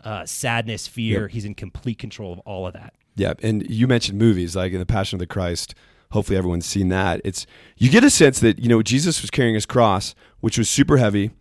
uh, 0.05 0.25
sadness, 0.25 0.87
fear. 0.87 1.23
Yep. 1.23 1.31
He's 1.31 1.45
in 1.45 1.55
complete 1.55 1.99
control 1.99 2.33
of 2.33 2.39
all 2.41 2.67
of 2.67 2.75
that. 2.75 2.95
Yeah, 3.17 3.33
and 3.43 3.69
you 3.69 3.87
mentioned 3.87 4.19
movies 4.19 4.55
like 4.55 4.73
in 4.73 4.79
the 4.79 4.87
Passion 4.87 5.17
of 5.17 5.21
the 5.21 5.27
Christ. 5.27 5.75
Hopefully, 6.13 6.39
everyone's 6.39 6.67
seen 6.67 6.91
that. 6.91 7.21
It's 7.25 7.47
you 7.77 7.91
get 7.91 8.05
a 8.05 8.11
sense 8.11 8.39
that 8.41 8.59
you 8.59 8.69
know 8.69 8.83
Jesus 8.83 9.21
was 9.21 9.31
carrying 9.31 9.55
his 9.55 9.67
cross, 9.67 10.15
which 10.41 10.59
was 10.59 10.71
super 10.71 10.99
heavy, 10.99 11.33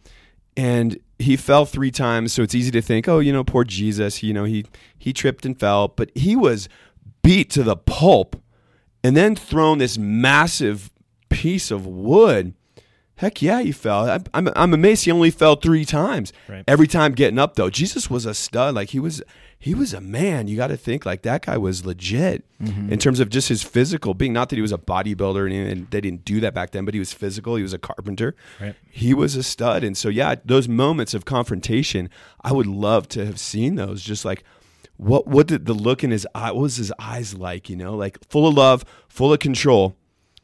and 0.58 0.98
he 1.20 1.38
fell 1.38 1.66
three 1.66 1.92
times. 1.92 2.34
So 2.34 2.44
it's 2.44 2.56
easy 2.56 2.72
to 2.72 2.82
think, 2.82 3.08
oh, 3.08 3.20
you 3.20 3.32
know, 3.32 3.44
poor 3.44 3.64
Jesus. 3.64 4.22
You 4.24 4.34
know, 4.34 4.44
he 4.44 4.66
he 4.98 5.14
tripped 5.14 5.46
and 5.46 5.60
fell, 5.60 5.88
but 5.88 6.12
he 6.16 6.36
was 6.36 6.68
beat 7.24 7.50
to 7.52 7.64
the 7.64 7.76
pulp, 7.76 8.42
and 9.04 9.16
then 9.16 9.36
thrown 9.36 9.78
this 9.78 9.98
massive 9.98 10.92
piece 11.30 11.72
of 11.72 11.86
wood. 11.86 12.54
Heck 13.18 13.42
yeah, 13.42 13.62
he 13.62 13.72
fell. 13.72 14.10
I'm, 14.10 14.24
I'm, 14.34 14.50
I'm 14.56 14.74
amazed 14.74 15.06
he 15.06 15.12
only 15.12 15.32
fell 15.32 15.56
three 15.56 15.86
times. 15.86 16.34
Right. 16.50 16.66
Every 16.68 16.88
time 16.88 17.14
getting 17.14 17.40
up 17.40 17.56
though, 17.56 17.70
Jesus 17.70 18.10
was 18.10 18.26
a 18.26 18.34
stud. 18.34 18.76
Like 18.76 18.90
he 18.90 19.00
was, 19.00 19.24
he 19.66 19.74
was 19.74 19.96
a 19.96 20.00
man. 20.00 20.48
You 20.48 20.56
got 20.56 20.68
to 20.68 20.78
think 20.78 21.08
like 21.08 21.24
that 21.24 21.48
guy 21.48 21.58
was 21.58 21.88
legit 21.88 22.46
mm-hmm. 22.62 22.94
in 22.94 23.00
terms 23.00 23.20
of 23.20 23.30
just 23.30 23.50
his 23.50 23.64
physical 23.64 24.14
being. 24.14 24.32
Not 24.32 24.50
that 24.50 24.58
he 24.58 24.62
was 24.62 24.72
a 24.72 24.78
bodybuilder 24.78 25.52
and, 25.52 25.68
and 25.68 25.90
they 25.90 26.02
didn't 26.02 26.24
do 26.24 26.40
that 26.42 26.54
back 26.54 26.70
then, 26.70 26.86
but 26.86 26.94
he 26.94 27.00
was 27.00 27.14
physical. 27.14 27.56
He 27.56 27.64
was 27.64 27.74
a 27.74 27.80
carpenter. 27.80 28.36
Right. 28.62 28.76
He 28.88 29.16
was 29.16 29.36
a 29.36 29.42
stud. 29.42 29.84
And 29.84 29.98
so 29.98 30.08
yeah, 30.08 30.36
those 30.46 30.68
moments 30.68 31.16
of 31.16 31.26
confrontation, 31.26 32.12
I 32.44 32.54
would 32.54 32.68
love 32.68 33.08
to 33.10 33.26
have 33.26 33.40
seen 33.40 33.74
those. 33.74 34.04
Just 34.04 34.24
like 34.24 34.44
what 34.98 35.26
what 35.26 35.48
did 35.48 35.66
the 35.66 35.74
look 35.74 36.04
in 36.04 36.12
his 36.12 36.28
eye? 36.36 36.52
What 36.52 36.62
was 36.62 36.76
his 36.76 36.94
eyes 37.00 37.34
like? 37.34 37.68
You 37.68 37.76
know, 37.76 37.96
like 37.96 38.24
full 38.30 38.48
of 38.48 38.54
love, 38.54 38.86
full 39.08 39.34
of 39.34 39.40
control. 39.40 39.96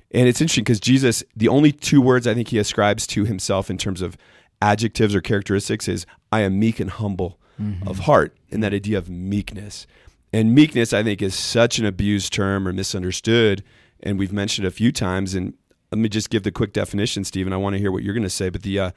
And 0.09 0.27
it's 0.27 0.41
interesting 0.41 0.63
because 0.63 0.79
Jesus, 0.79 1.23
the 1.35 1.47
only 1.47 1.71
two 1.71 2.01
words 2.01 2.25
I 2.25 2.33
think 2.33 2.47
he 2.47 2.57
ascribes 2.57 3.05
to 3.05 3.25
himself 3.25 3.69
in 3.69 3.77
terms 3.77 4.01
of 4.01 4.17
adjectives 4.63 5.13
or 5.13 5.21
characteristics 5.21 5.87
is 5.87 6.07
I 6.31 6.39
am 6.39 6.57
meek 6.57 6.79
and 6.79 6.89
humble 6.89 7.37
of 7.85 7.99
heart, 7.99 8.35
and 8.51 8.63
that 8.63 8.73
idea 8.73 8.97
of 8.97 9.09
meekness. 9.09 9.87
And 10.33 10.55
meekness, 10.55 10.93
I 10.93 11.03
think, 11.03 11.21
is 11.21 11.35
such 11.35 11.79
an 11.79 11.85
abused 11.85 12.31
term 12.31 12.67
or 12.67 12.73
misunderstood. 12.73 13.63
And 14.01 14.17
we've 14.17 14.31
mentioned 14.31 14.65
it 14.65 14.69
a 14.69 14.71
few 14.71 14.91
times. 14.91 15.35
And 15.35 15.53
let 15.91 15.99
me 15.99 16.09
just 16.09 16.29
give 16.29 16.43
the 16.43 16.51
quick 16.51 16.73
definition, 16.73 17.23
Stephen. 17.23 17.53
I 17.53 17.57
want 17.57 17.73
to 17.73 17.79
hear 17.79 17.91
what 17.91 18.03
you're 18.03 18.13
going 18.13 18.23
to 18.23 18.29
say. 18.29 18.49
But 18.49 18.63
the 18.63 18.79
uh, 18.79 18.91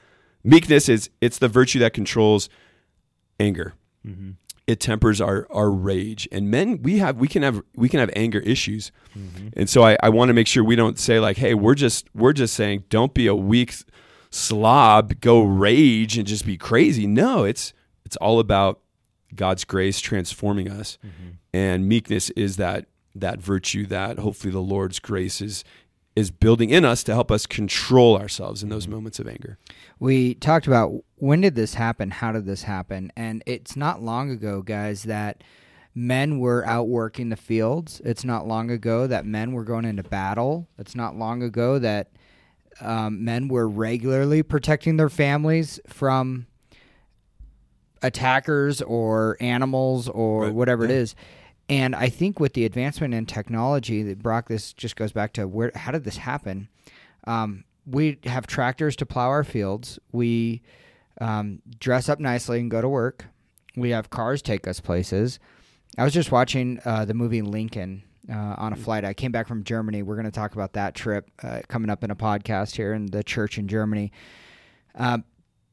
meekness 0.45 0.89
is 0.89 1.11
it's 1.21 1.39
the 1.39 1.49
virtue 1.49 1.81
that 1.81 1.93
controls 1.93 2.49
anger. 3.41 3.75
Mm-hmm. 4.07 4.33
It 4.67 4.81
tempers 4.81 5.21
our, 5.21 5.47
our 5.51 5.71
rage. 5.71 6.27
And 6.33 6.51
men, 6.51 6.81
we 6.83 6.99
have 6.99 7.17
we 7.17 7.29
can 7.29 7.43
have 7.43 7.63
we 7.75 7.89
can 7.89 8.01
have 8.01 8.11
anger 8.17 8.39
issues. 8.41 8.93
Mm-hmm. 9.19 9.49
And 9.57 9.69
so 9.69 9.85
I, 9.85 9.99
I 10.03 10.09
want 10.09 10.29
to 10.29 10.35
make 10.35 10.47
sure 10.47 10.65
we 10.65 10.77
don't 10.77 10.99
say 10.99 11.21
like, 11.21 11.37
hey, 11.37 11.55
we're 11.55 11.75
just 11.75 12.09
we're 12.15 12.33
just 12.33 12.55
saying 12.55 12.85
don't 12.89 13.13
be 13.13 13.27
a 13.27 13.35
weak 13.35 13.75
slob, 14.31 15.21
go 15.21 15.43
rage 15.43 16.17
and 16.17 16.27
just 16.27 16.47
be 16.47 16.57
crazy. 16.57 17.07
No, 17.07 17.45
it's 17.45 17.75
it's 18.05 18.17
all 18.17 18.39
about 18.41 18.81
God's 19.35 19.65
grace 19.65 20.01
transforming 20.01 20.71
us. 20.71 20.99
Mm-hmm. 21.05 21.31
And 21.53 21.89
meekness 21.89 22.31
is 22.31 22.57
that 22.57 22.87
that 23.15 23.41
virtue 23.41 23.87
that 23.87 24.19
hopefully 24.19 24.53
the 24.53 24.61
Lord's 24.61 24.99
grace 24.99 25.41
is 25.41 25.65
is 26.17 26.31
building 26.31 26.71
in 26.71 26.85
us 26.85 27.03
to 27.03 27.13
help 27.13 27.31
us 27.33 27.45
control 27.45 28.17
ourselves 28.17 28.63
in 28.63 28.69
those 28.69 28.87
moments 28.87 29.19
of 29.19 29.27
anger. 29.27 29.59
We 29.99 30.35
talked 30.35 30.67
about 30.67 30.93
when 31.17 31.41
did 31.41 31.57
this 31.57 31.75
happen? 31.75 32.11
How 32.11 32.31
did 32.33 32.47
this 32.47 32.63
happen? 32.63 33.13
And 33.17 33.43
it's 33.47 33.75
not 33.75 34.01
long 34.01 34.31
ago, 34.31 34.63
guys, 34.63 35.05
that 35.05 35.43
men 35.95 36.39
were 36.39 36.65
out 36.67 36.89
working 36.89 37.31
the 37.31 37.37
fields. 37.37 38.01
It's 38.05 38.25
not 38.25 38.47
long 38.47 38.71
ago 38.71 39.07
that 39.07 39.27
men 39.27 39.53
were 39.53 39.65
going 39.65 39.85
into 39.85 40.03
battle. 40.03 40.69
It's 40.79 40.95
not 40.95 41.17
long 41.17 41.43
ago 41.43 41.79
that 41.79 42.11
um, 42.81 43.25
men 43.25 43.49
were 43.49 43.69
regularly 43.69 44.43
protecting 44.43 44.97
their 44.97 45.09
families 45.09 45.81
from 45.87 46.47
attackers 48.05 48.81
or 48.83 49.37
animals 49.41 50.09
or 50.09 50.43
Right. 50.45 50.55
whatever 50.55 50.85
it 50.85 50.91
Yeah. 50.91 50.97
is. 50.97 51.15
And 51.69 51.97
I 51.97 52.09
think 52.11 52.39
with 52.39 52.53
the 52.53 52.65
advancement 52.67 53.15
in 53.15 53.25
technology, 53.27 54.03
that 54.03 54.23
Brock, 54.23 54.49
this 54.49 54.73
just 54.73 54.97
goes 54.97 55.13
back 55.13 55.33
to 55.35 55.49
where 55.49 55.73
how 55.75 55.93
did 55.93 56.05
this 56.05 56.19
happen? 56.19 56.69
Um, 57.27 57.65
we 57.87 58.19
have 58.25 58.47
tractors 58.47 58.97
to 58.97 59.07
plow 59.07 59.29
our 59.29 59.45
fields. 59.45 59.99
We 60.13 60.63
um, 61.21 61.63
dress 61.79 62.09
up 62.09 62.19
nicely 62.21 62.61
and 62.61 62.71
go 62.71 62.81
to 62.83 62.89
work. 62.89 63.27
We 63.77 63.91
have 63.91 64.11
cars 64.11 64.43
take 64.43 64.67
us 64.69 64.81
places. 64.81 65.39
I 65.97 66.05
was 66.05 66.13
just 66.13 66.33
watching 66.33 66.81
uh, 66.85 67.05
the 67.05 67.15
movie 67.15 67.41
Lincoln 67.41 68.03
uh, 68.31 68.57
on 68.59 68.73
a 68.73 68.77
flight. 68.77 69.05
I 69.05 69.15
came 69.15 69.31
back 69.33 69.47
from 69.47 69.63
Germany. 69.65 70.03
We're 70.03 70.17
going 70.17 70.25
to 70.27 70.31
talk 70.33 70.55
about 70.55 70.73
that 70.73 70.95
trip 70.95 71.31
uh, 71.43 71.61
coming 71.69 71.89
up 71.89 72.03
in 72.05 72.11
a 72.11 72.17
podcast 72.17 72.75
here 72.77 72.93
in 72.95 73.07
the 73.07 73.23
church 73.23 73.59
in 73.59 73.69
Germany. 73.69 74.13
Um, 74.97 75.25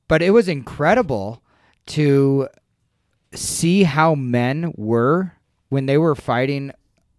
but 0.08 0.22
it 0.22 0.30
was 0.32 0.48
incredible 0.48 1.42
to 1.88 2.48
see 3.34 3.84
how 3.84 4.16
men 4.16 4.74
were 4.76 5.34
when 5.70 5.86
they 5.86 5.98
were 5.98 6.16
fighting 6.16 6.72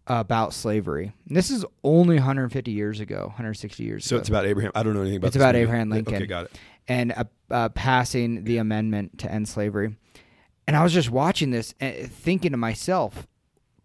about 0.06 0.52
slavery. 0.52 1.12
And 1.26 1.36
this 1.36 1.50
is 1.50 1.64
only 1.84 2.16
150 2.16 2.70
years 2.70 3.00
ago, 3.00 3.22
160 3.26 3.82
years 3.82 4.04
ago. 4.04 4.08
So 4.08 4.16
ago 4.16 4.20
it's 4.20 4.28
about 4.28 4.46
Abraham. 4.46 4.72
I 4.74 4.82
don't 4.82 4.94
know 4.94 5.00
anything 5.00 5.18
about 5.18 5.26
it. 5.26 5.28
It's 5.28 5.36
about 5.36 5.54
movie. 5.54 5.62
Abraham 5.62 5.90
Lincoln. 5.90 6.14
Okay, 6.16 6.26
got 6.26 6.44
it. 6.46 6.58
and 6.88 7.12
uh, 7.12 7.24
uh, 7.50 7.68
passing 7.70 8.44
the 8.44 8.58
amendment 8.58 9.18
to 9.18 9.30
end 9.30 9.48
slavery. 9.48 9.96
And 10.66 10.76
I 10.76 10.82
was 10.82 10.92
just 10.92 11.10
watching 11.10 11.50
this 11.50 11.74
and 11.80 12.10
thinking 12.10 12.52
to 12.52 12.56
myself, 12.56 13.26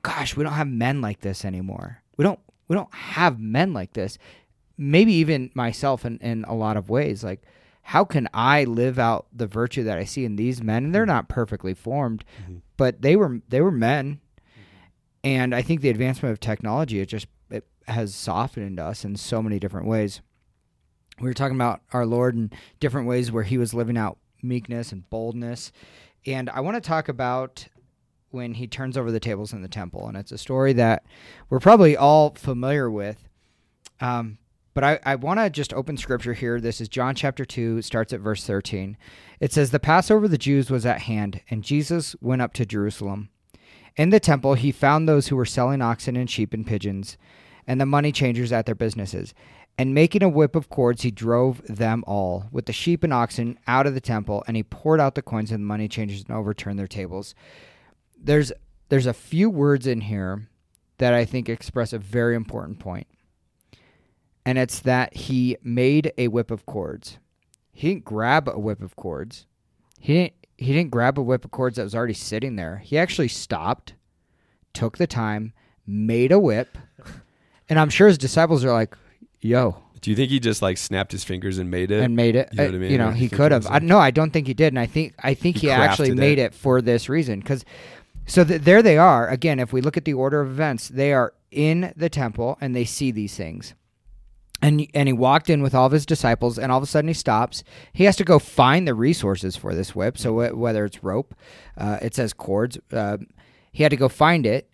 gosh, 0.04 0.36
we 0.36 0.44
don't 0.44 0.54
have 0.54 0.68
men 0.68 1.02
like 1.02 1.22
this 1.22 1.46
anymore. 1.46 2.02
We 2.18 2.24
don't 2.24 2.40
we 2.68 2.76
don't 2.76 2.94
have 2.94 3.40
men 3.40 3.74
like 3.74 3.94
this. 3.94 4.18
Maybe 4.78 5.14
even 5.14 5.50
myself 5.54 6.06
in, 6.06 6.18
in 6.20 6.44
a 6.46 6.54
lot 6.54 6.78
of 6.78 6.90
ways. 6.90 7.24
Like 7.24 7.42
how 7.92 8.04
can 8.04 8.28
I 8.34 8.66
live 8.66 9.00
out 9.00 9.28
the 9.32 9.48
virtue 9.48 9.84
that 9.84 9.98
I 9.98 10.04
see 10.04 10.26
in 10.26 10.36
these 10.36 10.62
men? 10.62 10.84
And 10.86 10.94
they're 10.96 11.06
not 11.06 11.30
perfectly 11.30 11.74
formed, 11.74 12.26
Mhm. 12.46 12.62
but 12.76 13.02
they 13.02 13.16
were 13.16 13.40
they 13.48 13.62
were 13.62 13.72
men. 13.72 14.20
And 15.24 15.56
I 15.56 15.62
think 15.62 15.80
the 15.82 15.90
advancement 15.90 16.34
of 16.34 16.40
technology 16.42 17.00
it 17.00 17.06
just 17.08 17.28
it 17.50 17.66
has 17.88 18.14
softened 18.14 18.78
us 18.80 19.06
in 19.06 19.16
so 19.16 19.42
many 19.42 19.58
different 19.58 19.88
ways. 19.88 20.20
We 21.22 21.30
were 21.30 21.34
talking 21.34 21.56
about 21.56 21.82
our 21.94 22.06
Lord 22.06 22.36
in 22.36 22.52
different 22.82 23.08
ways 23.08 23.32
where 23.32 23.44
he 23.44 23.58
was 23.58 23.74
living 23.74 23.98
out 23.98 24.18
meekness 24.44 24.92
and 24.92 25.10
boldness. 25.10 25.72
And 26.26 26.50
I 26.50 26.60
want 26.60 26.76
to 26.76 26.82
talk 26.86 27.08
about 27.08 27.68
when 28.32 28.56
he 28.56 28.68
turns 28.68 28.98
over 28.98 29.12
the 29.14 29.20
tables 29.22 29.54
in 29.54 29.62
the 29.62 29.70
temple. 29.70 30.08
And 30.10 30.18
it's 30.18 30.34
a 30.34 30.38
story 30.38 30.74
that 30.74 31.04
we're 31.50 31.62
probably 31.62 31.96
all 31.96 32.32
familiar 32.36 32.92
with. 32.92 33.30
Um, 34.02 34.40
but 34.78 34.84
I, 34.84 35.00
I 35.04 35.16
want 35.16 35.40
to 35.40 35.50
just 35.50 35.74
open 35.74 35.98
scripture 35.98 36.36
here. 36.36 36.62
This 36.62 36.80
is 36.80 36.88
John 36.88 37.16
chapter 37.16 37.44
2, 37.46 37.82
starts 37.82 38.14
at 38.14 38.20
verse 38.20 38.44
13. 38.46 38.96
It 39.40 39.52
says, 39.52 39.72
The 39.72 39.80
Passover 39.80 40.26
of 40.26 40.30
the 40.30 40.38
Jews 40.38 40.70
was 40.70 40.86
at 40.86 41.02
hand, 41.02 41.42
and 41.50 41.64
Jesus 41.64 42.16
went 42.22 42.44
up 42.44 42.54
to 42.54 42.64
Jerusalem. 42.64 43.30
In 43.96 44.12
the 44.12 44.20
temple, 44.20 44.54
he 44.54 44.72
found 44.72 45.10
those 45.10 45.30
who 45.30 45.36
were 45.36 45.48
selling 45.48 45.82
oxen 45.82 46.16
and 46.16 46.30
sheep 46.30 46.54
and 46.54 46.64
pigeons, 46.64 47.18
and 47.66 47.82
the 47.82 47.88
money 47.88 48.12
changers 48.12 48.52
at 48.52 48.68
their 48.68 48.76
businesses. 48.76 49.34
And 49.80 49.96
making 49.96 50.22
a 50.22 50.30
whip 50.30 50.56
of 50.56 50.70
cords, 50.70 51.02
he 51.02 51.10
drove 51.10 51.64
them 51.66 52.04
all, 52.06 52.46
with 52.52 52.68
the 52.68 52.72
sheep 52.72 53.04
and 53.04 53.12
oxen, 53.12 53.58
out 53.66 53.88
of 53.88 53.96
the 53.96 54.00
temple, 54.00 54.44
and 54.46 54.56
he 54.56 54.62
poured 54.62 55.02
out 55.02 55.16
the 55.16 55.24
coins 55.24 55.52
of 55.52 55.58
the 55.58 55.66
money 55.66 55.88
changers 55.88 56.24
and 56.28 56.38
overturned 56.38 56.78
their 56.78 56.86
tables. 56.86 57.34
There's 58.16 58.52
there's 58.90 59.08
a 59.08 59.14
few 59.14 59.50
words 59.50 59.88
in 59.88 60.02
here 60.02 60.48
that 61.00 61.16
I 61.16 61.26
think 61.26 61.50
express 61.50 61.94
a 61.94 61.98
very 61.98 62.36
important 62.36 62.78
point. 62.78 63.08
And 64.48 64.58
it's 64.58 64.80
that 64.80 65.14
he 65.14 65.58
made 65.62 66.14
a 66.18 66.30
whip 66.30 66.52
of 66.52 66.66
cords. 66.66 67.18
He 67.74 67.90
didn't 67.90 68.06
grab 68.06 68.48
a 68.48 68.58
whip 68.58 68.82
of 68.82 68.96
cords. 68.96 69.46
He 70.00 70.14
didn't 70.14 70.34
he 70.58 70.74
didn't 70.74 70.90
grab 70.90 71.20
a 71.20 71.22
whip 71.22 71.46
of 71.46 71.52
cords 71.52 71.76
that 71.76 71.84
was 71.84 71.94
already 71.94 72.14
sitting 72.14 72.56
there. 72.56 72.78
He 72.78 72.98
actually 72.98 73.28
stopped, 73.28 73.94
took 74.74 74.98
the 74.98 75.06
time, 75.06 75.54
made 75.86 76.32
a 76.32 76.40
whip, 76.40 76.78
and 77.70 77.78
I'm 77.78 77.90
sure 77.90 78.08
his 78.08 78.18
disciples 78.18 78.64
are 78.66 78.72
like, 78.72 78.96
"Yo," 79.42 79.84
Do 80.02 80.10
you 80.10 80.16
think 80.16 80.30
he 80.32 80.40
just 80.40 80.62
like 80.62 80.78
snapped 80.78 81.12
his 81.12 81.24
fingers 81.24 81.58
and 81.58 81.70
made 81.70 81.92
it? 81.92 82.02
and 82.02 82.16
made 82.16 82.36
it. 82.36 82.50
You 82.54 82.58
know 82.58 82.64
Uh, 82.64 82.68
what 82.68 82.76
I 82.76 82.78
mean? 82.80 82.92
You 82.92 82.98
know, 82.98 83.12
he 83.12 83.30
could 83.30 83.52
have. 83.52 83.68
I, 83.68 83.74
like- 83.74 83.84
no, 83.84 84.00
I 84.00 84.12
don't 84.12 84.32
think 84.32 84.48
he 84.48 84.54
did, 84.54 84.68
and 84.74 84.80
I 84.80 84.86
think 84.88 85.14
I 85.22 85.34
think 85.34 85.58
He 85.58 85.68
he, 85.68 85.72
actually 85.72 86.12
made 86.16 86.40
it. 86.40 86.44
it. 86.44 86.54
for 86.56 86.82
this 86.82 87.10
reason. 87.10 87.40
Because 87.40 87.66
so 88.26 88.44
th- 88.44 88.62
there 88.62 88.82
they 88.82 88.98
are 88.98 89.28
again. 89.28 89.60
If 89.60 89.74
we 89.74 89.82
look 89.82 89.98
at 89.98 90.06
the 90.06 90.14
order 90.14 90.40
of 90.42 90.50
events, 90.50 90.88
they 90.88 91.12
are 91.14 91.34
in 91.52 91.94
the 91.98 92.10
temple 92.10 92.58
and 92.62 92.76
they 92.76 92.86
see 92.86 93.12
these 93.12 93.36
things. 93.36 93.74
And, 94.62 94.88
and 94.94 95.08
he 95.08 95.14
walked 95.14 95.50
in 95.50 95.62
with 95.62 95.76
all 95.76 95.86
of 95.86 95.92
his 95.92 96.06
disciples, 96.06 96.58
and 96.58 96.72
all 96.72 96.80
of 96.80 96.84
a 96.84 96.88
sudden 96.88 97.08
he 97.08 97.14
stops. 97.14 97.64
He 97.94 98.06
has 98.06 98.16
to 98.16 98.24
go 98.24 98.40
find 98.40 98.88
the 98.88 98.96
resources 98.96 99.56
for 99.56 99.76
this 99.76 99.96
whip. 99.96 100.18
So 100.18 100.34
wh- 100.34 100.58
whether 100.58 100.84
it's 100.84 101.04
rope, 101.04 101.36
uh, 101.78 102.00
it 102.02 102.16
says 102.16 102.34
cords. 102.34 102.80
Uh, 102.92 103.18
he 103.72 103.84
had 103.84 103.90
to 103.92 103.96
go 103.98 104.10
find 104.10 104.46
it, 104.48 104.68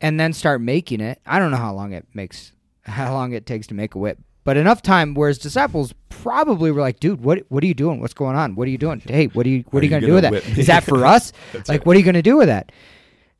and 0.00 0.18
then 0.18 0.32
start 0.32 0.60
making 0.60 1.00
it. 1.00 1.20
I 1.24 1.38
don't 1.38 1.50
know 1.52 1.56
how 1.56 1.72
long 1.72 1.92
it 1.92 2.06
makes, 2.14 2.52
how 2.82 3.12
long 3.12 3.32
it 3.32 3.46
takes 3.46 3.68
to 3.68 3.74
make 3.74 3.94
a 3.94 3.98
whip, 3.98 4.18
but 4.42 4.56
enough 4.56 4.82
time 4.82 5.14
where 5.14 5.28
his 5.28 5.38
disciples 5.38 5.94
probably 6.08 6.72
were 6.72 6.80
like, 6.80 6.98
"Dude, 6.98 7.22
what 7.22 7.44
what 7.50 7.62
are 7.62 7.66
you 7.66 7.74
doing? 7.74 8.00
What's 8.00 8.14
going 8.14 8.34
on? 8.36 8.56
What 8.56 8.66
are 8.66 8.70
you 8.72 8.78
doing? 8.78 9.00
Hey, 9.06 9.26
what 9.26 9.46
are 9.46 9.50
you 9.50 9.64
what 9.70 9.78
are, 9.78 9.82
Are 9.82 9.84
you 9.84 9.90
you 9.94 10.00
gonna 10.00 10.06
do 10.06 10.14
with 10.14 10.22
that? 10.24 10.34
Is 10.34 10.56
me?" 10.58 10.64
that 10.64 10.82
for 10.84 11.06
us? 11.06 11.32
Like, 11.54 11.68
right. 11.68 11.86
what 11.86 11.94
are 11.94 11.98
you 12.00 12.04
gonna 12.04 12.22
do 12.22 12.36
with 12.36 12.48
that?" 12.48 12.72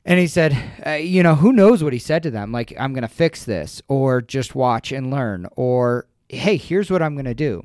And 0.04 0.20
he 0.20 0.26
said, 0.26 0.56
uh, 0.86 0.90
"You 0.92 1.22
know, 1.22 1.34
who 1.34 1.52
knows 1.52 1.82
what 1.82 1.92
he 1.94 1.98
said 1.98 2.22
to 2.24 2.30
them? 2.30 2.52
Like, 2.52 2.74
I'm 2.78 2.92
gonna 2.92 3.08
fix 3.08 3.44
this, 3.44 3.80
or 3.88 4.20
just 4.20 4.54
watch 4.54 4.92
and 4.92 5.10
learn, 5.10 5.46
or 5.56 6.06
hey, 6.28 6.56
here's 6.56 6.90
what 6.90 7.00
I'm 7.02 7.16
gonna 7.16 7.34
do." 7.34 7.62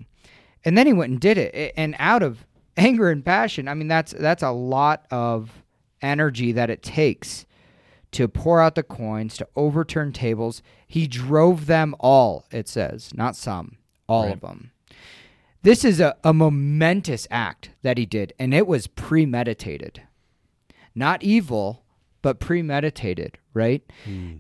And 0.64 0.78
then 0.78 0.88
he 0.88 0.94
went 0.94 1.12
and 1.12 1.20
did 1.20 1.38
it, 1.38 1.74
and 1.76 1.96
out 2.00 2.24
of 2.24 2.46
anger 2.78 3.10
and 3.10 3.26
passion. 3.26 3.68
I 3.68 3.74
mean, 3.74 3.88
that's 3.90 4.14
that's 4.14 4.44
a 4.44 4.52
lot 4.52 5.06
of 5.12 5.64
energy 6.02 6.54
that 6.54 6.70
it 6.70 6.82
takes 6.82 7.46
to 8.12 8.28
pour 8.28 8.62
out 8.62 8.76
the 8.76 8.84
coins, 8.84 9.36
to 9.38 9.48
overturn 9.56 10.14
tables. 10.14 10.64
He 10.88 11.08
drove 11.08 11.66
them 11.68 11.94
all, 12.00 12.46
it 12.52 12.68
says, 12.68 13.12
not 13.14 13.36
some, 13.36 13.78
all 14.08 14.24
Right. 14.24 14.34
of 14.34 14.42
them. 14.42 14.72
This 15.62 15.84
is 15.86 16.00
a, 16.00 16.16
a 16.24 16.34
momentous 16.34 17.28
act 17.30 17.72
that 17.84 17.98
he 18.00 18.06
did, 18.08 18.34
and 18.40 18.54
it 18.54 18.66
was 18.66 18.88
premeditated. 18.88 20.02
Not 20.96 21.22
evil, 21.22 21.84
but 22.22 22.40
premeditated, 22.40 23.38
right? 23.54 23.84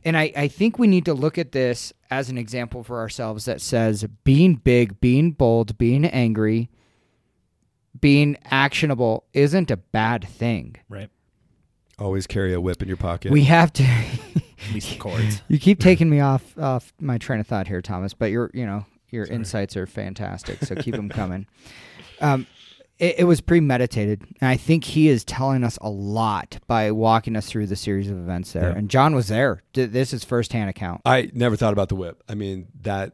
And 0.03 0.17
I, 0.17 0.31
I 0.35 0.47
think 0.47 0.79
we 0.79 0.87
need 0.87 1.05
to 1.05 1.13
look 1.13 1.37
at 1.37 1.51
this 1.51 1.93
as 2.09 2.29
an 2.29 2.37
example 2.37 2.83
for 2.83 2.99
ourselves 2.99 3.45
that 3.45 3.61
says 3.61 4.05
being 4.23 4.55
big, 4.55 4.99
being 4.99 5.31
bold, 5.31 5.77
being 5.77 6.05
angry, 6.05 6.69
being 7.99 8.37
actionable 8.45 9.25
isn't 9.33 9.71
a 9.71 9.77
bad 9.77 10.27
thing. 10.27 10.75
Right. 10.89 11.09
Always 11.97 12.27
carry 12.27 12.53
a 12.53 12.61
whip 12.61 12.81
in 12.81 12.87
your 12.87 12.97
pocket. 12.97 13.31
We 13.31 13.43
have 13.43 13.73
to. 13.73 13.83
At 13.83 14.73
least 14.73 14.89
the 14.89 14.97
cords. 14.97 15.41
You 15.47 15.59
keep 15.59 15.79
taking 15.79 16.09
me 16.09 16.19
off 16.19 16.57
off 16.57 16.93
my 16.99 17.17
train 17.17 17.39
of 17.39 17.47
thought 17.47 17.67
here, 17.67 17.81
Thomas. 17.81 18.13
But 18.13 18.27
your 18.27 18.51
you 18.53 18.65
know 18.65 18.85
your 19.09 19.25
insights 19.25 19.75
are 19.75 19.85
fantastic, 19.85 20.63
so 20.63 20.75
keep 20.75 20.95
them 20.95 21.09
coming. 21.21 21.47
Um, 22.21 22.47
it, 22.99 23.19
it 23.19 23.23
was 23.23 23.41
premeditated, 23.41 24.21
and 24.41 24.49
I 24.49 24.57
think 24.57 24.83
he 24.83 25.07
is 25.07 25.23
telling 25.23 25.63
us 25.63 25.77
a 25.81 25.89
lot 25.89 26.59
by 26.67 26.91
walking 26.91 27.35
us 27.35 27.47
through 27.47 27.67
the 27.67 27.75
series 27.75 28.09
of 28.09 28.17
events 28.17 28.53
there. 28.53 28.69
Yeah. 28.69 28.77
And 28.77 28.89
John 28.89 29.15
was 29.15 29.27
there. 29.29 29.63
This 29.73 30.13
is 30.13 30.23
firsthand 30.23 30.69
account. 30.69 31.01
I 31.05 31.31
never 31.33 31.55
thought 31.55 31.73
about 31.73 31.89
the 31.89 31.95
whip. 31.95 32.21
I 32.29 32.35
mean 32.35 32.67
that 32.81 33.13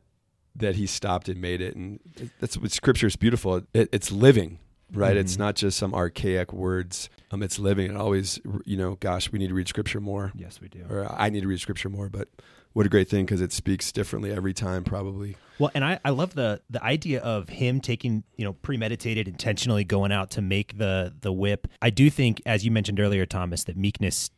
that 0.58 0.76
he 0.76 0.88
stopped 0.88 1.28
and 1.30 1.42
made 1.42 1.62
it, 1.62 1.76
and 1.76 2.00
that's 2.40 2.58
what 2.58 2.72
Scripture 2.72 3.08
is 3.08 3.16
beautiful. 3.16 3.62
It, 3.74 3.90
it's 3.92 4.10
living, 4.12 4.60
right? 4.94 5.18
It's 5.18 5.36
Mhm. 5.36 5.40
not 5.40 5.56
just 5.56 5.78
some 5.78 5.94
archaic 5.94 6.54
words. 6.54 7.10
Um, 7.32 7.44
it's 7.44 7.60
living. 7.60 7.90
And 7.90 7.98
always, 7.98 8.40
you 8.66 8.78
know, 8.78 8.96
gosh, 8.96 9.32
we 9.34 9.40
need 9.40 9.50
to 9.50 9.54
read 9.54 9.68
Scripture 9.68 10.00
more, 10.00 10.32
Yes, 10.34 10.62
we 10.62 10.70
do. 10.70 10.86
or 10.90 11.12
I 11.12 11.30
need 11.30 11.42
to 11.42 11.48
read 11.48 11.60
Scripture 11.60 11.90
more. 11.90 12.08
But 12.10 12.30
what 12.76 12.86
a 12.86 12.90
great 12.90 13.08
thing 13.08 13.24
because 13.24 13.40
it 13.40 13.54
speaks 13.54 13.90
differently 13.94 14.34
every 14.34 14.54
time, 14.54 14.84
probably. 14.84 15.38
Well, 15.60 15.72
and 15.74 15.86
I, 15.86 15.98
I 16.04 16.10
love 16.10 16.34
the 16.34 16.62
the 16.70 16.84
idea 16.84 17.22
of 17.22 17.48
him 17.48 17.80
taking 17.80 18.26
you 18.36 18.44
know 18.44 18.52
premeditated, 18.52 19.30
intentionally 19.30 19.86
going 19.86 20.12
out 20.12 20.30
to 20.32 20.42
make 20.42 20.78
the 20.78 21.14
the 21.22 21.32
whip. 21.32 21.70
I 21.82 21.90
do 21.90 22.10
think, 22.10 22.42
as 22.46 22.66
you 22.66 22.72
mentioned 22.72 23.00
earlier, 23.00 23.26
Thomas, 23.26 23.64
that 23.64 23.78
meekness 23.78 24.30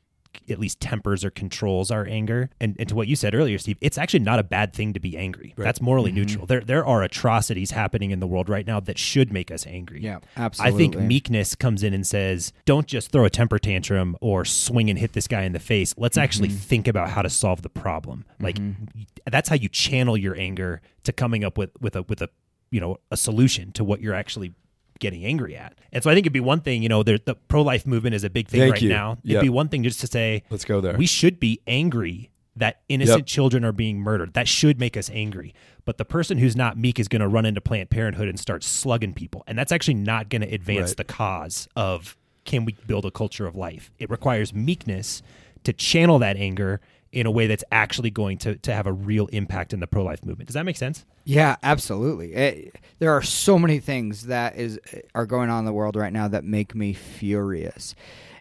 at 0.49 0.59
least 0.59 0.79
tempers 0.79 1.23
or 1.23 1.29
controls 1.29 1.91
our 1.91 2.05
anger. 2.07 2.49
And, 2.59 2.75
and 2.79 2.89
to 2.89 2.95
what 2.95 3.07
you 3.07 3.15
said 3.15 3.35
earlier, 3.35 3.57
Steve, 3.57 3.77
it's 3.81 3.97
actually 3.97 4.21
not 4.21 4.39
a 4.39 4.43
bad 4.43 4.73
thing 4.73 4.93
to 4.93 4.99
be 4.99 5.17
angry. 5.17 5.53
Right. 5.57 5.65
That's 5.65 5.81
morally 5.81 6.11
mm-hmm. 6.11 6.19
neutral. 6.19 6.45
There 6.45 6.61
there 6.61 6.85
are 6.85 7.03
atrocities 7.03 7.71
happening 7.71 8.11
in 8.11 8.19
the 8.19 8.27
world 8.27 8.49
right 8.49 8.65
now 8.65 8.79
that 8.81 8.97
should 8.97 9.31
make 9.31 9.51
us 9.51 9.65
angry. 9.67 10.01
Yeah, 10.01 10.19
absolutely. 10.35 10.73
I 10.73 10.77
think 10.77 10.97
meekness 10.99 11.55
comes 11.55 11.83
in 11.83 11.93
and 11.93 12.05
says, 12.05 12.53
don't 12.65 12.87
just 12.87 13.11
throw 13.11 13.25
a 13.25 13.29
temper 13.29 13.59
tantrum 13.59 14.17
or 14.21 14.45
swing 14.45 14.89
and 14.89 14.97
hit 14.97 15.13
this 15.13 15.27
guy 15.27 15.43
in 15.43 15.53
the 15.53 15.59
face. 15.59 15.93
Let's 15.97 16.17
actually 16.17 16.49
mm-hmm. 16.49 16.57
think 16.57 16.87
about 16.87 17.09
how 17.09 17.21
to 17.21 17.29
solve 17.29 17.61
the 17.61 17.69
problem. 17.69 18.25
Like 18.39 18.57
mm-hmm. 18.57 19.01
that's 19.29 19.49
how 19.49 19.55
you 19.55 19.69
channel 19.69 20.17
your 20.17 20.35
anger 20.35 20.81
to 21.03 21.13
coming 21.13 21.43
up 21.43 21.57
with 21.57 21.71
with 21.81 21.95
a 21.95 22.03
with 22.03 22.21
a 22.21 22.29
you 22.71 22.79
know 22.79 22.97
a 23.11 23.17
solution 23.17 23.71
to 23.73 23.83
what 23.83 24.01
you're 24.01 24.13
actually 24.13 24.53
getting 24.99 25.25
angry 25.25 25.55
at. 25.55 25.73
And 25.91 26.03
so 26.03 26.09
I 26.09 26.13
think 26.13 26.25
it'd 26.25 26.33
be 26.33 26.39
one 26.39 26.61
thing, 26.61 26.83
you 26.83 26.89
know, 26.89 27.03
there, 27.03 27.17
the 27.17 27.35
pro 27.35 27.61
life 27.61 27.85
movement 27.85 28.15
is 28.15 28.23
a 28.23 28.29
big 28.29 28.47
thing 28.47 28.61
Thank 28.61 28.73
right 28.73 28.81
you. 28.81 28.89
now. 28.89 29.13
It'd 29.23 29.31
Yep. 29.31 29.41
be 29.43 29.49
one 29.49 29.69
thing 29.69 29.83
just 29.83 29.99
to 30.01 30.07
say 30.07 30.43
Let's 30.49 30.65
go 30.65 30.81
there. 30.81 30.95
we 30.97 31.05
should 31.05 31.39
be 31.39 31.59
angry 31.67 32.29
that 32.55 32.81
innocent 32.89 33.19
Yep. 33.19 33.25
children 33.27 33.63
are 33.63 33.71
being 33.71 33.99
murdered. 33.99 34.33
That 34.33 34.47
should 34.47 34.79
make 34.79 34.97
us 34.97 35.09
angry. 35.13 35.53
But 35.85 35.97
the 35.99 36.05
person 36.05 36.39
who's 36.39 36.55
not 36.55 36.77
meek 36.77 36.99
is 36.99 37.07
going 37.07 37.21
to 37.21 37.27
run 37.27 37.45
into 37.45 37.61
Planned 37.61 37.89
Parenthood 37.91 38.27
and 38.27 38.39
start 38.39 38.63
slugging 38.63 39.13
people. 39.13 39.43
And 39.47 39.57
that's 39.57 39.71
actually 39.71 39.93
not 39.93 40.29
going 40.29 40.41
to 40.41 40.51
advance 40.53 40.89
Right. 40.91 40.97
the 40.97 41.03
cause 41.03 41.67
of 41.75 42.17
can 42.45 42.65
we 42.65 42.75
build 42.87 43.05
a 43.05 43.11
culture 43.11 43.45
of 43.45 43.55
life. 43.55 43.91
It 43.99 44.09
requires 44.09 44.53
meekness 44.53 45.21
to 45.65 45.73
channel 45.73 46.17
that 46.19 46.35
anger 46.37 46.81
in 47.11 47.25
a 47.25 47.31
way 47.31 47.47
that's 47.47 47.63
actually 47.71 48.09
going 48.09 48.37
to, 48.39 48.55
to 48.57 48.73
have 48.73 48.87
a 48.87 48.93
real 48.93 49.27
impact 49.27 49.73
in 49.73 49.79
the 49.79 49.87
pro 49.87 50.03
life 50.03 50.23
movement. 50.25 50.47
Does 50.47 50.55
that 50.55 50.65
make 50.65 50.77
sense? 50.77 51.05
Yeah, 51.23 51.55
absolutely. 51.63 52.33
It, 52.33 52.75
there 52.99 53.11
are 53.11 53.21
so 53.21 53.57
many 53.57 53.79
things 53.79 54.27
that 54.27 54.55
is 54.55 54.79
are 55.15 55.25
going 55.25 55.49
on 55.49 55.59
in 55.59 55.65
the 55.65 55.73
world 55.73 55.95
right 55.95 56.13
now 56.13 56.27
that 56.27 56.43
make 56.43 56.75
me 56.75 56.93
furious. 56.93 57.95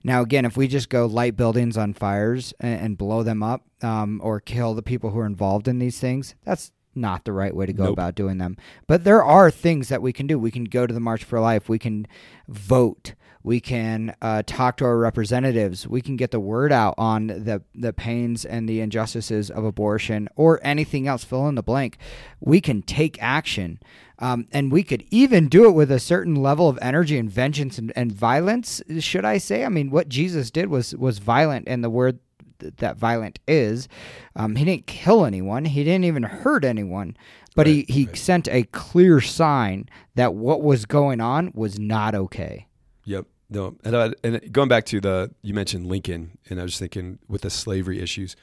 Now, 0.05 0.23
again, 0.23 0.45
if 0.45 0.57
we 0.57 0.69
just 0.69 0.89
go 0.89 1.07
light 1.07 1.37
buildings 1.37 1.77
on 1.77 1.93
fires 1.93 2.55
and, 2.61 2.81
and 2.81 2.99
blow 2.99 3.25
them 3.25 3.43
up, 3.43 3.65
um, 3.83 4.21
or 4.23 4.41
kill 4.41 4.75
the 4.75 4.83
people 4.83 5.11
who 5.11 5.19
are 5.19 5.27
involved 5.27 5.69
in 5.69 5.79
these 5.79 5.99
things, 5.99 6.35
that's 6.45 6.73
not 6.97 7.25
the 7.25 7.33
right 7.33 7.55
way 7.55 7.67
to 7.67 7.73
go 7.73 7.85
Nope. 7.85 7.93
about 7.93 8.15
doing 8.15 8.39
them. 8.39 8.57
But 8.87 9.05
there 9.05 9.23
are 9.23 9.51
things 9.51 9.89
that 9.89 10.03
we 10.03 10.13
can 10.13 10.27
do. 10.27 10.39
We 10.39 10.51
can 10.51 10.65
go 10.65 10.87
to 10.87 10.95
the 10.95 11.01
March 11.01 11.25
for 11.25 11.41
Life. 11.41 11.69
We 11.69 11.79
can 11.79 12.07
vote. 12.49 13.15
We 13.43 13.61
can 13.61 14.17
uh, 14.21 14.43
talk 14.45 14.77
to 14.79 14.85
our 14.85 14.99
representatives. 14.99 15.87
We 15.87 16.01
can 16.03 16.17
get 16.17 16.33
the 16.33 16.41
word 16.41 16.73
out 16.73 16.95
on 16.99 17.29
the 17.29 17.63
the 17.77 17.93
pains 17.93 18.45
and 18.45 18.69
the 18.69 18.81
injustices 18.81 19.51
of 19.53 19.65
abortion 19.65 20.29
or 20.35 20.59
anything 20.65 21.07
else. 21.07 21.23
Fill 21.23 21.47
in 21.47 21.55
the 21.55 21.63
blank. 21.63 21.97
We 22.41 22.61
can 22.61 22.83
take 22.83 23.23
action, 23.23 23.79
um, 24.19 24.49
and 24.51 24.73
we 24.73 24.83
could 24.83 25.05
even 25.13 25.47
do 25.49 25.67
it 25.67 25.73
with 25.75 25.93
a 25.93 26.01
certain 26.01 26.35
level 26.35 26.69
of 26.69 26.77
energy 26.83 27.19
and 27.19 27.31
vengeance 27.31 27.79
and, 27.79 27.93
and 27.95 28.11
violence. 28.11 28.83
Should 28.99 29.25
I 29.25 29.39
say? 29.39 29.65
I 29.65 29.69
mean, 29.69 29.91
what 29.91 30.09
Jesus 30.09 30.51
did 30.51 30.69
was 30.69 30.97
was 30.97 31.19
violent, 31.21 31.69
and 31.69 31.85
the 31.85 31.91
word 31.91 32.19
that 32.59 32.97
violent 32.97 33.39
is. 33.47 33.89
Um, 34.35 34.57
he 34.57 34.65
didn't 34.65 34.87
kill 34.87 35.25
anyone. 35.25 35.65
He 35.65 35.85
didn't 35.85 36.05
even 36.05 36.23
hurt 36.23 36.65
anyone. 36.65 37.17
But 37.55 37.67
Right, 37.67 37.87
he, 37.89 37.93
he 37.93 38.07
right. 38.07 38.17
sent 38.17 38.49
a 38.49 38.65
clear 38.65 39.21
sign 39.21 39.89
that 40.15 40.35
what 40.35 40.63
was 40.63 40.85
going 40.85 41.21
on 41.21 41.53
was 41.55 41.79
not 41.79 42.15
okay. 42.15 42.67
Yep. 43.05 43.27
No, 43.49 43.77
and, 43.85 43.95
uh, 43.95 44.11
and 44.25 44.53
going 44.53 44.69
back 44.69 44.87
to 44.87 45.01
the 45.01 45.31
you 45.41 45.55
mentioned 45.55 45.87
Lincoln, 45.87 46.37
and 46.51 46.61
I 46.61 46.65
was 46.65 46.79
thinking 46.79 47.21
with 47.29 47.43
the 47.43 47.51
slavery 47.51 48.01
issues, 48.01 48.35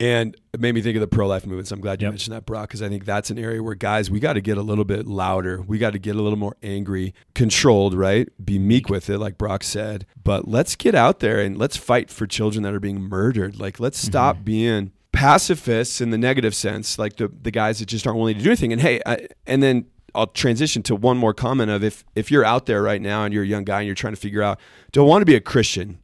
and 0.00 0.34
it 0.54 0.60
made 0.60 0.74
me 0.74 0.80
think 0.80 0.96
of 0.96 1.00
the 1.00 1.06
pro 1.06 1.28
life 1.28 1.46
movement. 1.46 1.68
So 1.68 1.74
I'm 1.74 1.80
glad 1.80 2.00
you 2.00 2.06
Yep. 2.06 2.12
mentioned 2.12 2.34
that, 2.34 2.46
Brock, 2.46 2.68
because 2.68 2.82
I 2.82 2.88
think 2.88 3.04
that's 3.04 3.30
an 3.30 3.38
area 3.38 3.62
where 3.62 3.74
guys 3.74 4.10
we 4.10 4.18
got 4.18 4.32
to 4.32 4.40
get 4.40 4.56
a 4.56 4.62
little 4.62 4.86
bit 4.86 5.06
louder. 5.06 5.60
We 5.60 5.78
got 5.78 5.92
to 5.92 5.98
get 5.98 6.16
a 6.16 6.22
little 6.22 6.38
more 6.38 6.56
angry, 6.62 7.14
controlled, 7.34 7.94
right? 7.94 8.28
Be 8.42 8.58
meek 8.58 8.88
with 8.88 9.10
it, 9.10 9.18
like 9.18 9.36
Brock 9.36 9.62
said. 9.62 10.06
But 10.24 10.48
let's 10.48 10.74
get 10.74 10.94
out 10.94 11.20
there 11.20 11.38
and 11.38 11.58
let's 11.58 11.76
fight 11.76 12.10
for 12.10 12.26
children 12.26 12.62
that 12.62 12.72
are 12.72 12.80
being 12.80 13.00
murdered. 13.00 13.60
Like 13.60 13.78
let's 13.78 14.00
mm-hmm. 14.00 14.10
stop 14.10 14.42
being 14.42 14.92
pacifists 15.12 16.00
in 16.00 16.10
the 16.10 16.18
negative 16.18 16.54
sense, 16.54 16.98
like 16.98 17.16
the 17.16 17.28
the 17.28 17.50
guys 17.50 17.78
that 17.80 17.86
just 17.86 18.06
aren't 18.06 18.18
willing 18.18 18.38
to 18.38 18.42
do 18.42 18.48
anything. 18.48 18.72
And 18.72 18.80
hey, 18.80 19.00
I, 19.04 19.28
and 19.46 19.62
then 19.62 19.84
I'll 20.14 20.28
transition 20.28 20.82
to 20.84 20.96
one 20.96 21.18
more 21.18 21.34
comment 21.34 21.70
of 21.70 21.84
if 21.84 22.04
if 22.16 22.30
you're 22.30 22.44
out 22.44 22.66
there 22.66 22.82
right 22.82 23.00
now 23.00 23.24
and 23.24 23.34
you're 23.34 23.44
a 23.44 23.46
young 23.46 23.64
guy 23.64 23.80
and 23.80 23.86
you're 23.86 23.94
trying 23.94 24.14
to 24.14 24.20
figure 24.20 24.42
out, 24.42 24.58
do 24.92 25.02
I 25.02 25.06
want 25.06 25.22
to 25.22 25.26
be 25.26 25.34
a 25.34 25.40
Christian? 25.40 25.98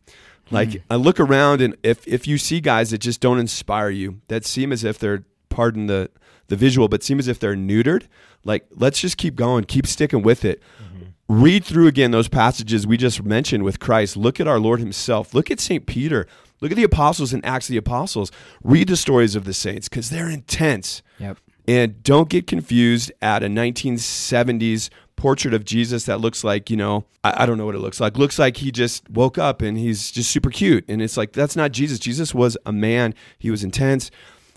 Like 0.50 0.72
hmm. 0.72 0.78
I 0.90 0.96
look 0.96 1.18
around 1.18 1.60
and 1.60 1.76
if 1.82 2.06
if 2.06 2.26
you 2.26 2.38
see 2.38 2.60
guys 2.60 2.90
that 2.90 2.98
just 2.98 3.20
don't 3.20 3.38
inspire 3.38 3.90
you, 3.90 4.20
that 4.28 4.44
seem 4.44 4.72
as 4.72 4.84
if 4.84 4.98
they're 4.98 5.24
pardon 5.48 5.86
the 5.86 6.10
the 6.48 6.56
visual, 6.56 6.88
but 6.88 7.02
seem 7.02 7.18
as 7.18 7.28
if 7.28 7.38
they're 7.38 7.56
neutered, 7.56 8.06
like 8.44 8.66
let's 8.70 9.00
just 9.00 9.16
keep 9.16 9.34
going, 9.34 9.64
keep 9.64 9.86
sticking 9.86 10.22
with 10.22 10.44
it. 10.44 10.62
Mm-hmm. 10.82 11.42
Read 11.42 11.64
through 11.64 11.88
again 11.88 12.12
those 12.12 12.28
passages 12.28 12.86
we 12.86 12.96
just 12.96 13.24
mentioned 13.24 13.64
with 13.64 13.80
Christ. 13.80 14.16
Look 14.16 14.38
at 14.38 14.46
our 14.46 14.60
Lord 14.60 14.78
Himself. 14.78 15.34
Look 15.34 15.50
at 15.50 15.58
St. 15.58 15.84
Peter. 15.86 16.26
Look 16.60 16.70
at 16.70 16.76
the 16.76 16.84
apostles 16.84 17.32
in 17.32 17.44
Acts 17.44 17.68
of 17.68 17.72
the 17.72 17.78
Apostles. 17.78 18.30
Read 18.62 18.88
the 18.88 18.96
stories 18.96 19.34
of 19.34 19.44
the 19.44 19.52
saints 19.52 19.88
because 19.88 20.10
they're 20.10 20.30
intense. 20.30 21.02
Yep. 21.18 21.38
And 21.68 22.02
don't 22.04 22.28
get 22.28 22.46
confused 22.46 23.10
at 23.20 23.42
a 23.42 23.46
1970s 23.46 24.88
portrait 25.16 25.54
of 25.54 25.64
Jesus 25.64 26.04
that 26.04 26.20
looks 26.20 26.44
like, 26.44 26.70
you 26.70 26.76
know, 26.76 27.04
I, 27.24 27.42
I 27.42 27.46
don't 27.46 27.58
know 27.58 27.66
what 27.66 27.74
it 27.74 27.80
looks 27.80 28.00
like. 28.00 28.16
Looks 28.16 28.38
like 28.38 28.58
he 28.58 28.70
just 28.70 29.08
woke 29.10 29.38
up 29.38 29.62
and 29.62 29.78
he's 29.78 30.10
just 30.10 30.30
super 30.30 30.50
cute. 30.50 30.84
And 30.88 31.02
it's 31.02 31.16
like, 31.16 31.32
that's 31.32 31.56
not 31.56 31.72
Jesus. 31.72 31.98
Jesus 31.98 32.34
was 32.34 32.56
a 32.66 32.72
man. 32.72 33.14
He 33.38 33.50
was 33.50 33.64
intense. 33.64 34.10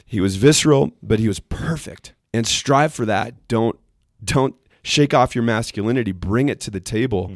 He 0.05 0.19
was 0.19 0.35
visceral, 0.35 0.91
but 1.01 1.19
he 1.19 1.27
was 1.27 1.39
perfect. 1.39 2.13
And 2.33 2.45
strive 2.45 2.93
for 2.93 3.05
that. 3.05 3.47
Don't, 3.47 3.79
don't 4.23 4.55
shake 4.83 5.13
off 5.13 5.33
your 5.35 5.43
masculinity. 5.43 6.11
Bring 6.11 6.49
it 6.49 6.59
to 6.61 6.71
the 6.71 6.79
table. 6.79 7.31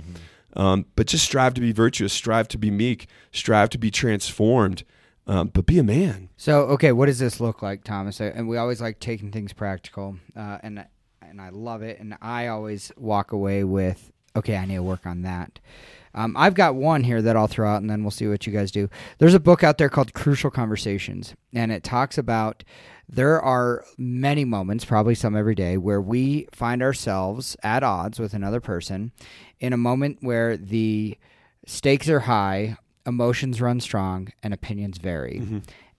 Um, 0.55 0.85
but 0.95 1.07
just 1.07 1.25
strive 1.25 1.55
to 1.55 1.61
be 1.61 1.71
virtuous, 1.71 2.13
strive 2.13 2.47
to 2.49 2.57
be 2.57 2.69
meek, 2.69 3.07
strive 3.31 3.69
to 3.71 3.79
be 3.79 3.89
transformed, 3.89 4.83
um, 5.25 5.47
but 5.47 5.65
be 5.65 5.79
a 5.79 5.83
man. 5.83 6.29
So, 6.37 6.61
okay, 6.65 6.91
what 6.91 7.07
does 7.07 7.17
this 7.17 7.39
look 7.39 7.63
like, 7.63 7.83
Thomas? 7.83 8.21
Uh, 8.21 8.31
And 8.35 8.47
we 8.47 8.57
always 8.57 8.79
like 8.79 8.99
taking 8.99 9.31
things 9.31 9.51
practical, 9.51 10.17
uh, 10.35 10.59
and 10.61 10.85
and 11.33 11.41
I 11.41 11.49
love 11.49 11.81
it. 11.81 11.99
And 11.99 12.15
I 12.21 12.47
always 12.47 12.91
walk 12.95 13.33
away 13.33 13.65
with, 13.65 14.11
okay, 14.35 14.55
I 14.55 14.65
need 14.65 14.75
to 14.75 14.83
work 14.83 15.05
on 15.05 15.23
that. 15.23 15.59
Um, 16.15 16.35
I've 16.37 16.53
got 16.53 16.75
one 16.75 17.03
here 17.03 17.21
that 17.21 17.35
I'll 17.35 17.47
throw 17.47 17.67
out, 17.67 17.81
and 17.81 17.89
then 17.89 18.03
we'll 18.03 18.11
see 18.11 18.27
what 18.27 18.45
you 18.45 18.53
guys 18.53 18.71
do. 18.71 18.87
There's 19.17 19.33
a 19.33 19.39
book 19.39 19.63
out 19.63 19.79
there 19.79 19.89
called 19.89 20.13
Crucial 20.13 20.51
Conversations, 20.51 21.33
and 21.53 21.71
it 21.71 21.83
talks 21.83 22.17
about 22.19 22.63
there 23.09 23.41
are 23.41 23.83
many 23.97 24.45
moments, 24.45 24.85
probably 24.85 25.15
some 25.15 25.35
every 25.35 25.55
day, 25.55 25.75
where 25.75 25.99
we 25.99 26.47
find 26.51 26.83
ourselves 26.83 27.57
at 27.63 27.83
odds 27.83 28.19
with 28.19 28.33
another 28.33 28.61
person 28.61 29.11
in 29.59 29.73
a 29.73 29.77
moment 29.77 30.19
where 30.21 30.55
the 30.55 31.17
stakes 31.65 32.07
are 32.09 32.21
high, 32.21 32.77
emotions 33.07 33.59
run 33.59 33.79
strong, 33.79 34.31
and 34.43 34.53
opinions 34.53 34.99
vary. 34.99 35.41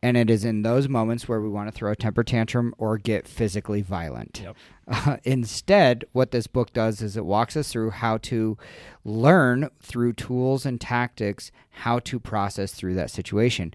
And 0.05 0.19
it 0.19 0.29
is 0.29 0.45
in 0.45 0.61
those 0.61 0.87
moments 0.87 1.29
where 1.29 1.41
we 1.41 1.49
want 1.49 1.67
to 1.67 1.73
throw 1.73 1.91
a 1.91 1.97
temper 1.97 2.23
tantrum 2.23 2.75
or 2.77 2.99
get 2.99 3.27
physically 3.27 3.81
violent. 3.81 4.43
Yep. 4.45 4.57
Uh, 4.87 5.17
instead, 5.25 6.05
what 6.13 6.31
this 6.31 6.47
book 6.47 6.75
does 6.75 7.01
is 7.01 7.17
it 7.17 7.25
walks 7.25 7.57
us 7.57 7.73
through 7.73 7.89
how 7.89 8.19
to 8.19 8.59
learn 9.03 9.71
through 9.81 10.13
tools 10.13 10.67
and 10.67 10.79
tactics 10.79 11.51
how 11.71 12.01
to 12.01 12.21
process 12.21 12.73
through 12.73 12.95
that 12.97 13.11
situation. 13.11 13.73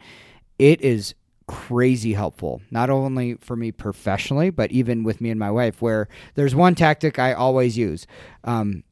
It 0.60 0.80
is 0.82 1.16
crazy 1.48 2.14
helpful, 2.14 2.62
not 2.70 2.92
only 2.92 3.34
for 3.34 3.56
me 3.56 3.72
professionally, 3.72 4.52
but 4.52 4.72
even 4.72 5.04
with 5.04 5.22
me 5.22 5.32
and 5.32 5.40
my 5.40 5.50
wife, 5.50 5.82
where 5.82 6.08
there's 6.36 6.54
one 6.54 6.76
tactic 6.76 7.18
I 7.18 7.34
always 7.34 7.76
use. 7.76 8.06
Um, 8.44 8.84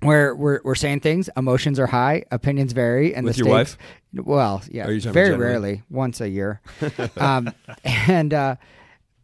where 0.00 0.34
we're, 0.34 0.60
we're 0.64 0.74
saying 0.74 1.00
things, 1.00 1.28
emotions 1.36 1.78
are 1.78 1.86
high, 1.86 2.24
opinions 2.30 2.72
vary, 2.72 3.14
and 3.14 3.24
With 3.24 3.36
the 3.36 3.44
your 3.44 3.64
stakes, 3.64 3.78
Well, 4.14 4.62
yeah, 4.70 4.86
Are 4.86 4.92
you 4.92 5.00
talking 5.00 5.12
very 5.12 5.36
rarely, 5.36 5.82
once 5.90 6.20
a 6.20 6.28
year, 6.28 6.60
um, 7.16 7.52
and 7.84 8.32
uh, 8.32 8.56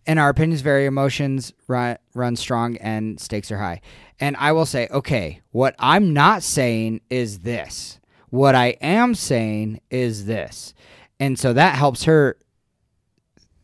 and 0.07 0.19
our 0.19 0.29
opinions 0.29 0.61
vary, 0.61 0.87
emotions 0.87 1.53
run 1.69 1.99
run 2.15 2.37
strong, 2.37 2.77
and 2.79 3.19
stakes 3.21 3.51
are 3.51 3.59
high. 3.59 3.81
And 4.21 4.37
I 4.39 4.53
will 4.53 4.67
say, 4.67 4.89
okay, 4.91 5.41
what 5.51 5.75
I'm 5.79 6.13
not 6.13 6.43
saying 6.43 7.01
is 7.11 7.41
this. 7.41 7.99
What 8.31 8.55
I 8.55 8.77
am 8.81 9.15
saying 9.15 9.81
is 9.91 10.27
this, 10.27 10.75
and 11.21 11.39
so 11.39 11.53
that 11.53 11.77
helps 11.77 12.05
her 12.05 12.37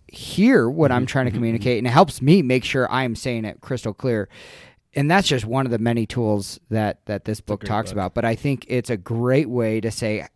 hear 0.07 0.69
what 0.69 0.91
Mm-hmm, 0.91 0.97
I'm 0.97 1.07
trying 1.07 1.27
to 1.27 1.33
communicate, 1.33 1.79
and 1.79 1.87
it 1.87 1.91
helps 1.91 2.23
me 2.23 2.43
make 2.43 2.65
sure 2.65 2.91
I'm 2.91 3.15
saying 3.17 3.45
it 3.45 3.61
crystal 3.61 3.93
clear. 3.93 4.29
And 4.95 5.11
that's 5.11 5.29
just 5.29 5.45
one 5.45 5.67
of 5.67 5.73
the 5.73 5.79
many 5.79 6.07
tools 6.07 6.59
that 6.69 7.05
that 7.07 7.25
this 7.25 7.41
book 7.41 7.65
talks 7.65 7.91
book. 7.91 7.97
about. 7.97 8.15
But 8.15 8.25
I 8.25 8.35
think 8.35 8.65
it's 8.69 8.91
a 8.91 8.97
great 8.97 9.49
way 9.49 9.81
to 9.81 9.91
say 9.91 10.27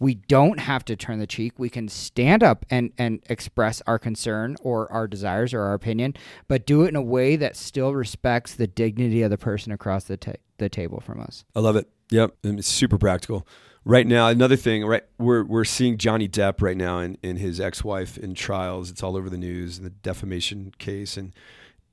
we 0.00 0.14
don't 0.14 0.60
have 0.60 0.84
to 0.86 0.96
turn 0.96 1.18
the 1.18 1.26
cheek. 1.26 1.58
We 1.58 1.68
can 1.68 1.88
stand 1.88 2.42
up 2.42 2.64
and 2.70 2.92
and 2.96 3.20
express 3.28 3.82
our 3.86 3.98
concern 3.98 4.56
or 4.62 4.90
our 4.92 5.06
desires 5.08 5.52
or 5.52 5.60
our 5.62 5.74
opinion, 5.74 6.14
but 6.46 6.66
do 6.66 6.84
it 6.84 6.88
in 6.88 6.96
a 6.96 7.02
way 7.02 7.36
that 7.36 7.56
still 7.56 7.92
respects 7.94 8.54
the 8.54 8.66
dignity 8.66 9.22
of 9.22 9.30
the 9.30 9.38
person 9.38 9.72
across 9.72 10.04
the 10.04 10.16
ta- 10.16 10.32
the 10.58 10.68
table 10.68 11.00
from 11.00 11.20
us. 11.20 11.44
I 11.54 11.60
love 11.60 11.76
it. 11.76 11.88
Yep, 12.10 12.36
it's 12.44 12.68
super 12.68 12.96
practical. 12.96 13.46
right 13.84 14.06
now, 14.06 14.28
another 14.28 14.56
thing, 14.56 14.84
right? 14.86 15.02
We're 15.18 15.44
we're 15.44 15.64
seeing 15.64 15.98
Johnny 15.98 16.28
Depp 16.28 16.62
right 16.62 16.76
now 16.76 16.98
and, 17.00 17.18
and 17.22 17.38
his 17.38 17.58
ex-wife 17.60 18.16
in 18.16 18.34
trials. 18.34 18.90
It's 18.90 19.02
all 19.02 19.16
over 19.16 19.28
the 19.28 19.38
news, 19.38 19.80
the 19.80 19.90
defamation 19.90 20.72
case, 20.78 21.16
and 21.16 21.32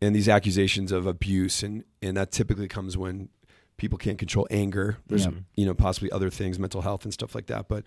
and 0.02 0.16
these 0.16 0.28
accusations 0.30 0.92
of 0.92 1.06
abuse, 1.06 1.64
and 1.64 1.84
and 2.02 2.16
that 2.18 2.32
typically 2.32 2.68
comes 2.68 2.98
when 2.98 3.30
people 3.78 3.98
can't 3.98 4.18
control 4.18 4.48
anger. 4.50 4.98
There's 5.08 5.26
Yeah. 5.26 5.32
you 5.56 5.66
know 5.66 5.74
possibly 5.74 6.12
other 6.12 6.30
things, 6.30 6.58
mental 6.60 6.82
health 6.82 7.04
and 7.04 7.14
stuff 7.14 7.36
like 7.36 7.48
that. 7.48 7.68
But 7.68 7.84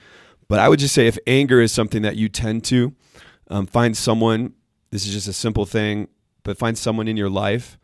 but 0.48 0.58
I 0.58 0.68
would 0.68 0.78
just 0.78 0.94
say 0.94 1.06
if 1.06 1.18
anger 1.26 1.60
is 1.60 1.72
something 1.72 2.02
that 2.02 2.16
you 2.16 2.28
tend 2.28 2.64
to 2.64 2.94
um, 3.50 3.66
find 3.66 3.96
someone. 3.96 4.52
This 4.90 5.06
is 5.06 5.12
just 5.12 5.28
a 5.28 5.32
simple 5.34 5.66
thing, 5.66 6.08
but 6.44 6.56
find 6.58 6.76
someone 6.76 7.08
in 7.08 7.16
your 7.16 7.28
life 7.30 7.78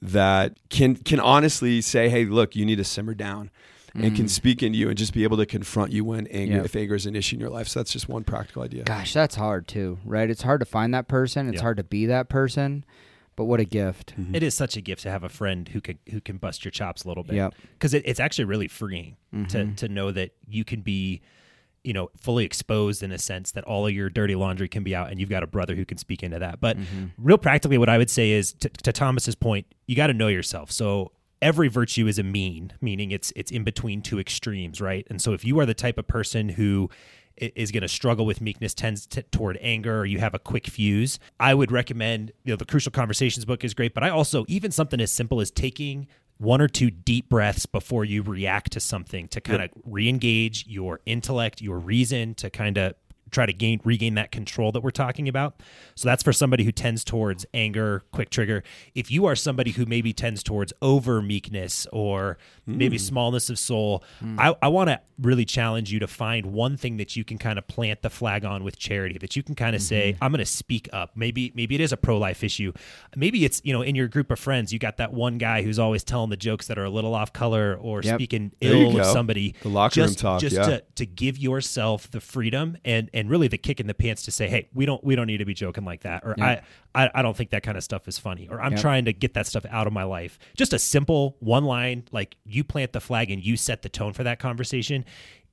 that 0.00 0.56
can 0.68 0.96
can 0.96 1.20
honestly 1.20 1.80
say, 1.80 2.08
"Hey, 2.08 2.24
look, 2.24 2.54
you 2.56 2.64
need 2.66 2.76
to 2.76 2.84
simmer 2.84 3.14
down." 3.14 3.50
And 3.94 4.16
can 4.16 4.26
speak 4.26 4.62
into 4.62 4.78
you 4.78 4.88
and 4.88 4.96
just 4.96 5.12
be 5.12 5.22
able 5.22 5.36
to 5.36 5.44
confront 5.44 5.92
you 5.92 6.02
when 6.02 6.26
anger, 6.28 6.56
Yeah. 6.56 6.64
if 6.64 6.74
anger 6.74 6.94
is 6.94 7.04
an 7.04 7.14
issue 7.14 7.36
in 7.36 7.40
your 7.40 7.50
life. 7.50 7.68
So 7.68 7.78
that's 7.80 7.92
just 7.92 8.08
one 8.08 8.24
practical 8.24 8.62
idea. 8.62 8.84
Gosh, 8.84 9.12
that's 9.12 9.34
hard 9.34 9.68
too, 9.68 9.98
right? 10.02 10.30
It's 10.30 10.40
hard 10.40 10.60
to 10.60 10.64
find 10.64 10.94
that 10.94 11.08
person. 11.08 11.46
It's 11.46 11.56
Yeah. 11.56 11.60
hard 11.60 11.76
to 11.76 11.84
be 11.84 12.06
that 12.06 12.30
person. 12.30 12.86
But 13.42 13.46
what 13.46 13.60
a 13.60 13.64
gift. 13.64 14.14
Mm-hmm. 14.16 14.34
It 14.36 14.42
is 14.42 14.54
such 14.54 14.76
a 14.76 14.80
gift 14.80 15.02
to 15.02 15.10
have 15.10 15.24
a 15.24 15.28
friend 15.28 15.68
who 15.68 15.80
can 15.80 15.98
who 16.10 16.20
can 16.20 16.36
bust 16.38 16.64
your 16.64 16.70
chops 16.70 17.04
a 17.04 17.08
little 17.08 17.24
bit. 17.24 17.34
Yep. 17.36 17.54
Because 17.74 17.92
it, 17.94 18.02
it's 18.06 18.20
actually 18.20 18.44
really 18.44 18.68
freeing 18.68 19.16
to 19.32 19.58
Mhm. 19.58 19.76
to 19.76 19.88
know 19.88 20.12
that 20.12 20.30
you 20.46 20.64
can 20.64 20.80
be, 20.82 21.20
you 21.82 21.92
know, 21.92 22.08
fully 22.16 22.44
exposed 22.44 23.02
in 23.02 23.10
a 23.12 23.18
sense 23.18 23.50
that 23.52 23.64
all 23.64 23.86
of 23.86 23.92
your 23.92 24.08
dirty 24.10 24.34
laundry 24.36 24.68
can 24.68 24.84
be 24.84 24.94
out, 24.94 25.10
and 25.10 25.18
you've 25.18 25.28
got 25.30 25.42
a 25.42 25.46
brother 25.48 25.74
who 25.74 25.84
can 25.84 25.98
speak 25.98 26.22
into 26.22 26.38
that. 26.38 26.60
But 26.60 26.76
Mm-hmm. 26.78 27.06
real 27.18 27.38
practically, 27.38 27.78
what 27.78 27.88
I 27.88 27.98
would 27.98 28.10
say 28.10 28.30
is 28.30 28.52
to, 28.54 28.68
to 28.68 28.92
Thomas's 28.92 29.34
point, 29.34 29.66
you 29.86 29.96
got 29.96 30.06
to 30.06 30.14
know 30.14 30.28
yourself. 30.28 30.70
So 30.70 31.10
every 31.40 31.66
virtue 31.66 32.06
is 32.06 32.20
a 32.20 32.22
mean, 32.22 32.72
meaning 32.80 33.10
it's 33.10 33.32
it's 33.34 33.50
in 33.50 33.64
between 33.64 34.00
two 34.02 34.20
extremes, 34.20 34.80
right? 34.80 35.04
And 35.10 35.20
so 35.20 35.32
if 35.32 35.44
you 35.44 35.58
are 35.58 35.66
the 35.66 35.74
type 35.74 35.98
of 35.98 36.06
person 36.06 36.50
who 36.50 36.88
i- 36.92 36.94
is 37.42 37.70
going 37.70 37.82
to 37.82 37.88
struggle 37.88 38.26
with 38.26 38.40
meekness 38.40 38.74
tends 38.74 39.06
to, 39.06 39.22
toward 39.24 39.58
anger 39.60 40.00
or 40.00 40.06
you 40.06 40.18
have 40.18 40.34
a 40.34 40.38
quick 40.38 40.66
fuse 40.66 41.18
i 41.40 41.52
would 41.54 41.72
recommend 41.72 42.32
you 42.44 42.52
know 42.52 42.56
the 42.56 42.64
crucial 42.64 42.92
conversations 42.92 43.44
book 43.44 43.64
is 43.64 43.74
great 43.74 43.94
but 43.94 44.02
i 44.02 44.08
also 44.08 44.44
even 44.48 44.70
something 44.70 45.00
as 45.00 45.10
simple 45.10 45.40
as 45.40 45.50
taking 45.50 46.06
one 46.38 46.60
or 46.60 46.68
two 46.68 46.90
deep 46.90 47.28
breaths 47.28 47.66
before 47.66 48.04
you 48.04 48.22
react 48.22 48.72
to 48.72 48.80
something 48.80 49.28
to 49.28 49.40
kind 49.40 49.62
of 49.62 49.70
re-engage 49.84 50.66
your 50.66 51.00
intellect 51.06 51.60
your 51.60 51.78
reason 51.78 52.34
to 52.34 52.50
kind 52.50 52.78
of 52.78 52.94
try 53.32 53.46
to 53.46 53.52
gain 53.52 53.80
regain 53.84 54.14
that 54.14 54.30
control 54.30 54.70
that 54.72 54.82
we're 54.82 54.90
talking 54.90 55.28
about. 55.28 55.60
So 55.94 56.08
that's 56.08 56.22
for 56.22 56.32
somebody 56.32 56.64
who 56.64 56.72
tends 56.72 57.02
towards 57.02 57.44
anger, 57.52 58.04
quick 58.12 58.30
trigger. 58.30 58.62
If 58.94 59.10
you 59.10 59.26
are 59.26 59.34
somebody 59.34 59.72
who 59.72 59.86
maybe 59.86 60.12
tends 60.12 60.42
towards 60.42 60.72
over 60.80 61.20
meekness 61.20 61.86
or 61.92 62.38
maybe 62.66 62.96
hmm. 62.96 63.02
smallness 63.02 63.50
of 63.50 63.58
soul, 63.58 64.04
hmm. 64.20 64.38
I, 64.38 64.54
I 64.62 64.68
want 64.68 64.90
to 64.90 65.00
really 65.20 65.44
challenge 65.44 65.92
you 65.92 65.98
to 66.00 66.06
find 66.06 66.46
one 66.46 66.76
thing 66.76 66.96
that 66.96 67.16
you 67.16 67.24
can 67.24 67.38
kind 67.38 67.58
of 67.58 67.66
plant 67.66 68.02
the 68.02 68.10
flag 68.10 68.44
on 68.44 68.64
with 68.64 68.78
charity 68.78 69.18
that 69.18 69.36
you 69.36 69.42
can 69.42 69.54
kind 69.54 69.74
of 69.74 69.82
say, 69.82 70.12
mm-hmm. 70.12 70.24
I'm 70.24 70.32
going 70.32 70.40
to 70.40 70.46
speak 70.46 70.88
up. 70.92 71.12
Maybe 71.16 71.52
maybe 71.54 71.74
it 71.74 71.80
is 71.80 71.92
a 71.92 71.96
pro 71.96 72.18
life 72.18 72.44
issue. 72.44 72.72
Maybe 73.16 73.44
it's 73.44 73.60
you 73.64 73.72
know 73.72 73.82
in 73.82 73.94
your 73.94 74.08
group 74.08 74.30
of 74.30 74.38
friends 74.38 74.72
you 74.72 74.78
got 74.78 74.98
that 74.98 75.12
one 75.12 75.38
guy 75.38 75.62
who's 75.62 75.78
always 75.78 76.04
telling 76.04 76.30
the 76.30 76.36
jokes 76.36 76.66
that 76.66 76.78
are 76.78 76.84
a 76.84 76.90
little 76.90 77.14
off 77.14 77.32
color 77.32 77.78
or 77.80 78.02
Yep. 78.02 78.16
speaking 78.16 78.52
There 78.60 78.74
ill 78.74 79.00
of 79.00 79.06
somebody. 79.06 79.54
The 79.62 79.68
locker 79.68 80.00
room 80.00 80.08
just, 80.08 80.18
talk, 80.18 80.40
just 80.40 80.56
yeah. 80.56 80.64
to 80.64 80.84
to 80.96 81.06
give 81.06 81.38
yourself 81.38 82.10
the 82.10 82.20
freedom 82.20 82.76
and 82.84 83.10
and 83.14 83.21
really 83.28 83.48
the 83.48 83.58
kick 83.58 83.80
in 83.80 83.86
the 83.86 83.94
pants 83.94 84.22
to 84.22 84.30
say 84.30 84.48
hey 84.48 84.68
we 84.74 84.86
don't 84.86 85.02
we 85.04 85.14
don't 85.16 85.26
need 85.26 85.38
to 85.38 85.44
be 85.44 85.54
joking 85.54 85.84
like 85.84 86.02
that 86.02 86.22
or 86.24 86.34
Yeah. 86.38 86.60
I, 86.94 87.04
I 87.06 87.10
i 87.16 87.22
don't 87.22 87.36
think 87.36 87.50
that 87.50 87.62
kind 87.62 87.76
of 87.76 87.84
stuff 87.84 88.06
is 88.08 88.18
funny 88.18 88.48
or 88.50 88.60
i'm 88.60 88.72
Yep. 88.72 88.80
trying 88.80 89.04
to 89.06 89.12
get 89.12 89.34
that 89.34 89.46
stuff 89.46 89.64
out 89.70 89.86
of 89.86 89.92
my 89.92 90.04
life 90.04 90.38
just 90.56 90.72
a 90.72 90.78
simple 90.78 91.36
one 91.40 91.64
line 91.64 92.04
like 92.12 92.36
you 92.44 92.64
plant 92.64 92.92
the 92.92 93.00
flag 93.00 93.30
and 93.30 93.44
you 93.44 93.56
set 93.56 93.82
the 93.82 93.88
tone 93.88 94.12
for 94.12 94.22
that 94.24 94.38
conversation 94.38 95.04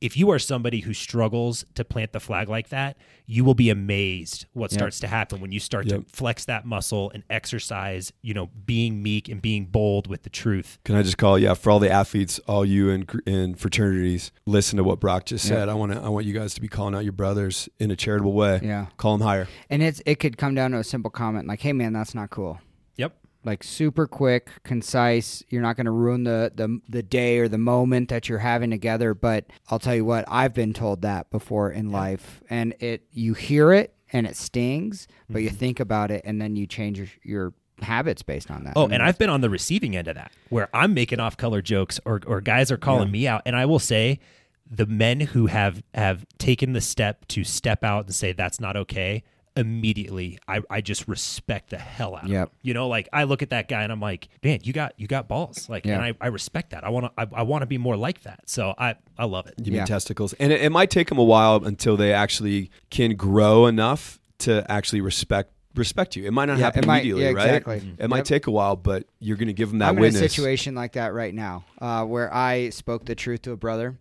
if 0.01 0.15
you 0.15 0.29
are 0.31 0.39
somebody 0.39 0.79
who 0.81 0.93
struggles 0.93 1.65
to 1.75 1.83
plant 1.83 2.13
the 2.13 2.19
flag 2.19 2.47
like 2.49 2.69
that 2.69 2.97
you 3.25 3.43
will 3.43 3.53
be 3.53 3.69
amazed 3.69 4.45
what 4.53 4.71
Yep. 4.71 4.79
starts 4.79 4.99
to 5.01 5.07
happen 5.07 5.41
when 5.41 5.51
you 5.51 5.59
start 5.59 5.85
Yep. 5.87 6.07
to 6.07 6.15
flex 6.15 6.45
that 6.45 6.65
muscle 6.65 7.11
and 7.13 7.23
exercise 7.29 8.11
you 8.21 8.33
know 8.33 8.49
being 8.65 9.03
meek 9.03 9.27
and 9.29 9.41
being 9.41 9.65
bold 9.65 10.07
with 10.07 10.23
the 10.23 10.29
truth 10.29 10.77
Can 10.85 10.95
I 10.95 11.01
just 11.03 11.17
call? 11.17 11.37
Yeah, 11.37 11.53
for 11.53 11.69
all 11.71 11.79
the 11.79 11.91
athletes, 11.91 12.39
all 12.47 12.63
you 12.65 12.89
in, 12.89 13.05
in 13.25 13.55
fraternities, 13.55 14.31
listen 14.45 14.77
to 14.77 14.83
what 14.83 14.99
Brock 14.99 15.25
just 15.25 15.45
Yeah. 15.45 15.55
said. 15.57 15.69
I 15.69 15.73
want 15.73 15.91
to. 15.91 15.99
I 15.99 16.09
want 16.09 16.25
you 16.25 16.33
guys 16.33 16.53
to 16.55 16.61
be 16.61 16.67
calling 16.67 16.95
out 16.95 17.03
your 17.03 17.11
brothers 17.13 17.67
in 17.79 17.91
a 17.91 17.95
charitable 17.95 18.33
way. 18.33 18.59
Yeah. 18.63 18.87
Call 18.97 19.17
them 19.17 19.25
higher. 19.27 19.47
And 19.69 19.81
it's 19.83 20.01
it 20.05 20.19
could 20.19 20.37
come 20.37 20.55
down 20.55 20.71
to 20.71 20.77
a 20.79 20.83
simple 20.83 21.11
comment 21.11 21.47
like, 21.47 21.61
"Hey 21.61 21.73
man, 21.73 21.93
that's 21.93 22.15
not 22.15 22.29
cool." 22.29 22.59
Like 23.45 23.63
super 23.63 24.05
quick, 24.05 24.49
concise. 24.63 25.43
You're 25.49 25.61
not 25.61 25.77
going 25.77 25.85
to 25.85 25.91
ruin 25.91 26.23
the, 26.25 26.51
the 26.53 26.81
the 26.89 27.01
day 27.01 27.37
or 27.39 27.47
the 27.47 27.57
moment 27.57 28.09
that 28.09 28.27
you're 28.27 28.39
having 28.39 28.69
together, 28.69 29.13
but 29.13 29.45
I'll 29.69 29.79
tell 29.79 29.95
you 29.95 30.03
what, 30.03 30.25
I've 30.27 30.53
been 30.53 30.73
told 30.73 31.01
that 31.03 31.29
before 31.29 31.71
in 31.71 31.89
life 31.89 32.41
and 32.49 32.75
it 32.79 33.03
you 33.11 33.33
hear 33.33 33.71
it 33.71 33.95
and 34.11 34.27
it 34.27 34.35
stings, 34.35 35.07
but 35.29 35.41
you 35.41 35.49
mm-hmm. 35.49 35.57
think 35.57 35.79
about 35.79 36.11
it 36.11 36.21
and 36.25 36.41
then 36.41 36.55
you 36.57 36.67
change 36.67 36.97
your, 36.97 37.07
your 37.23 37.53
habits 37.81 38.23
based 38.23 38.51
on 38.51 38.65
that. 38.65 38.73
Oh, 38.75 38.83
I 38.83 38.85
mean, 38.87 38.93
and 38.95 39.03
I've 39.03 39.17
been 39.17 39.29
on 39.29 39.39
the 39.39 39.49
receiving 39.49 39.95
end 39.95 40.09
of 40.09 40.15
that, 40.15 40.33
where 40.49 40.67
I'm 40.73 40.93
making 40.93 41.21
off 41.21 41.37
color 41.37 41.61
jokes, 41.61 41.99
or 42.03 42.19
or 42.27 42.41
guys 42.41 42.71
are 42.71 42.77
calling 42.77 43.07
Yeah. 43.07 43.13
me 43.13 43.27
out, 43.27 43.41
and 43.45 43.55
I 43.55 43.65
will 43.65 43.79
say, 43.79 44.19
the 44.69 44.85
men 44.85 45.21
who 45.21 45.47
have 45.47 45.81
have 45.93 46.25
taken 46.37 46.73
the 46.73 46.81
step 46.81 47.27
to 47.29 47.43
step 47.43 47.83
out 47.83 48.05
and 48.05 48.13
say 48.13 48.33
that's 48.33 48.59
not 48.59 48.75
okay, 48.75 49.23
immediately 49.59 50.39
I, 50.47 50.61
I 50.69 50.81
just 50.81 51.07
respect 51.07 51.69
the 51.69 51.77
hell 51.77 52.15
out. 52.15 52.27
Yep. 52.27 52.43
of 52.43 52.49
them. 52.49 52.57
You 52.63 52.73
know, 52.73 52.87
like 52.87 53.07
I 53.13 53.23
look 53.25 53.41
at 53.41 53.51
that 53.51 53.67
guy 53.67 53.83
and 53.83 53.91
I'm 53.91 53.99
like, 53.99 54.27
man, 54.43 54.59
you 54.63 54.73
got 54.73 54.93
you 54.97 55.07
got 55.07 55.27
balls. 55.27 55.69
Like, 55.69 55.85
Yeah. 55.85 55.95
and 55.95 56.03
I, 56.03 56.13
I 56.21 56.27
respect 56.27 56.71
that. 56.71 56.83
I 56.83 56.89
want 56.89 57.05
to 57.07 57.11
I, 57.17 57.27
I 57.39 57.43
want 57.43 57.61
to 57.61 57.65
be 57.67 57.77
more 57.77 57.95
like 57.97 58.21
that. 58.23 58.49
So 58.49 58.73
I 58.77 58.95
I 59.17 59.25
love 59.25 59.47
it. 59.47 59.53
You 59.57 59.71
Yeah. 59.73 59.79
mean 59.79 59.87
testicles? 59.87 60.33
And 60.33 60.51
it, 60.51 60.61
it 60.61 60.71
might 60.71 60.89
take 60.89 61.09
them 61.09 61.17
a 61.19 61.23
while 61.23 61.63
until 61.63 61.97
they 61.97 62.13
actually 62.13 62.71
can 62.89 63.15
grow 63.15 63.65
enough 63.67 64.19
to 64.39 64.65
actually 64.71 65.01
respect 65.01 65.51
respect 65.75 66.15
you. 66.15 66.25
It 66.25 66.31
might 66.31 66.45
not 66.45 66.57
Yeah, 66.57 66.65
happen 66.65 66.83
it 66.83 66.87
might- 66.87 66.97
immediately, 67.03 67.23
yeah, 67.23 67.31
right? 67.31 67.45
exactly. 67.55 67.95
It 67.99 68.09
might 68.09 68.25
take 68.25 68.47
a 68.47 68.51
while, 68.51 68.75
but 68.75 69.05
you're 69.19 69.37
going 69.37 69.47
to 69.47 69.53
give 69.53 69.69
them 69.69 69.79
that 69.79 69.89
I'm 69.89 69.97
in 69.99 70.03
a 70.05 70.11
situation 70.11 70.73
like 70.75 70.93
that 70.93 71.13
right 71.13 71.33
now, 71.33 71.63
uh, 71.79 72.03
where 72.05 72.33
I 72.33 72.69
spoke 72.69 73.05
the 73.05 73.15
truth 73.15 73.43
to 73.43 73.51
a 73.51 73.57
brother 73.57 73.97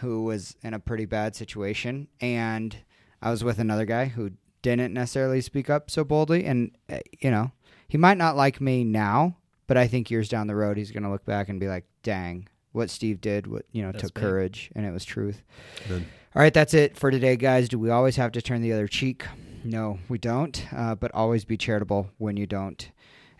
who 0.00 0.24
was 0.24 0.56
in 0.62 0.72
a 0.72 0.78
pretty 0.78 1.04
bad 1.04 1.36
situation, 1.36 2.08
and 2.22 2.74
I 3.20 3.30
was 3.30 3.44
with 3.44 3.58
another 3.58 3.84
guy 3.84 4.06
who 4.06 4.30
didn't 4.62 4.92
necessarily 4.92 5.40
speak 5.40 5.70
up 5.70 5.90
so 5.90 6.04
boldly, 6.04 6.44
and 6.44 6.70
uh, 6.88 6.98
you 7.20 7.30
know, 7.30 7.52
he 7.88 7.98
might 7.98 8.18
not 8.18 8.36
like 8.36 8.60
me 8.60 8.84
now, 8.84 9.36
but 9.66 9.76
I 9.76 9.86
think 9.86 10.10
years 10.10 10.28
down 10.28 10.46
the 10.46 10.54
road, 10.54 10.76
he's 10.76 10.90
going 10.90 11.02
to 11.02 11.10
look 11.10 11.24
back 11.24 11.48
and 11.48 11.58
be 11.60 11.68
like, 11.68 11.84
"Dang, 12.02 12.48
what 12.72 12.90
Steve 12.90 13.20
did, 13.20 13.46
what 13.46 13.64
you 13.72 13.82
know, 13.82 13.92
That's 13.92 14.02
took 14.04 14.14
big. 14.14 14.22
courage, 14.22 14.70
and 14.74 14.84
it 14.86 14.92
was 14.92 15.04
truth." 15.04 15.42
Good. 15.88 16.04
All 16.34 16.42
right, 16.42 16.54
that's 16.54 16.74
it 16.74 16.96
for 16.96 17.10
today, 17.10 17.36
guys. 17.36 17.68
Do 17.68 17.78
we 17.78 17.90
always 17.90 18.16
have 18.16 18.32
to 18.32 18.42
turn 18.42 18.62
the 18.62 18.72
other 18.72 18.86
cheek? 18.86 19.24
No, 19.64 19.98
we 20.08 20.16
don't. 20.16 20.64
Uh, 20.74 20.94
but 20.94 21.10
always 21.14 21.44
be 21.44 21.56
charitable 21.56 22.08
when 22.18 22.36
you 22.36 22.46
don't 22.46 22.90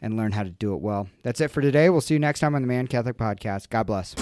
and 0.03 0.17
learn 0.17 0.33
how 0.33 0.43
to 0.43 0.51
do 0.51 0.75
it 0.75 0.81
well. 0.81 1.09
That's 1.23 1.41
it 1.41 1.49
for 1.53 1.61
today. 1.61 1.89
We'll 1.91 2.01
see 2.01 2.15
you 2.15 2.21
next 2.21 2.41
time 2.41 2.55
on 2.55 2.63
the 2.63 2.69
Man 2.69 2.87
Catholic 2.89 3.17
Podcast. 3.17 3.69
God 3.69 3.85
bless. 3.87 4.15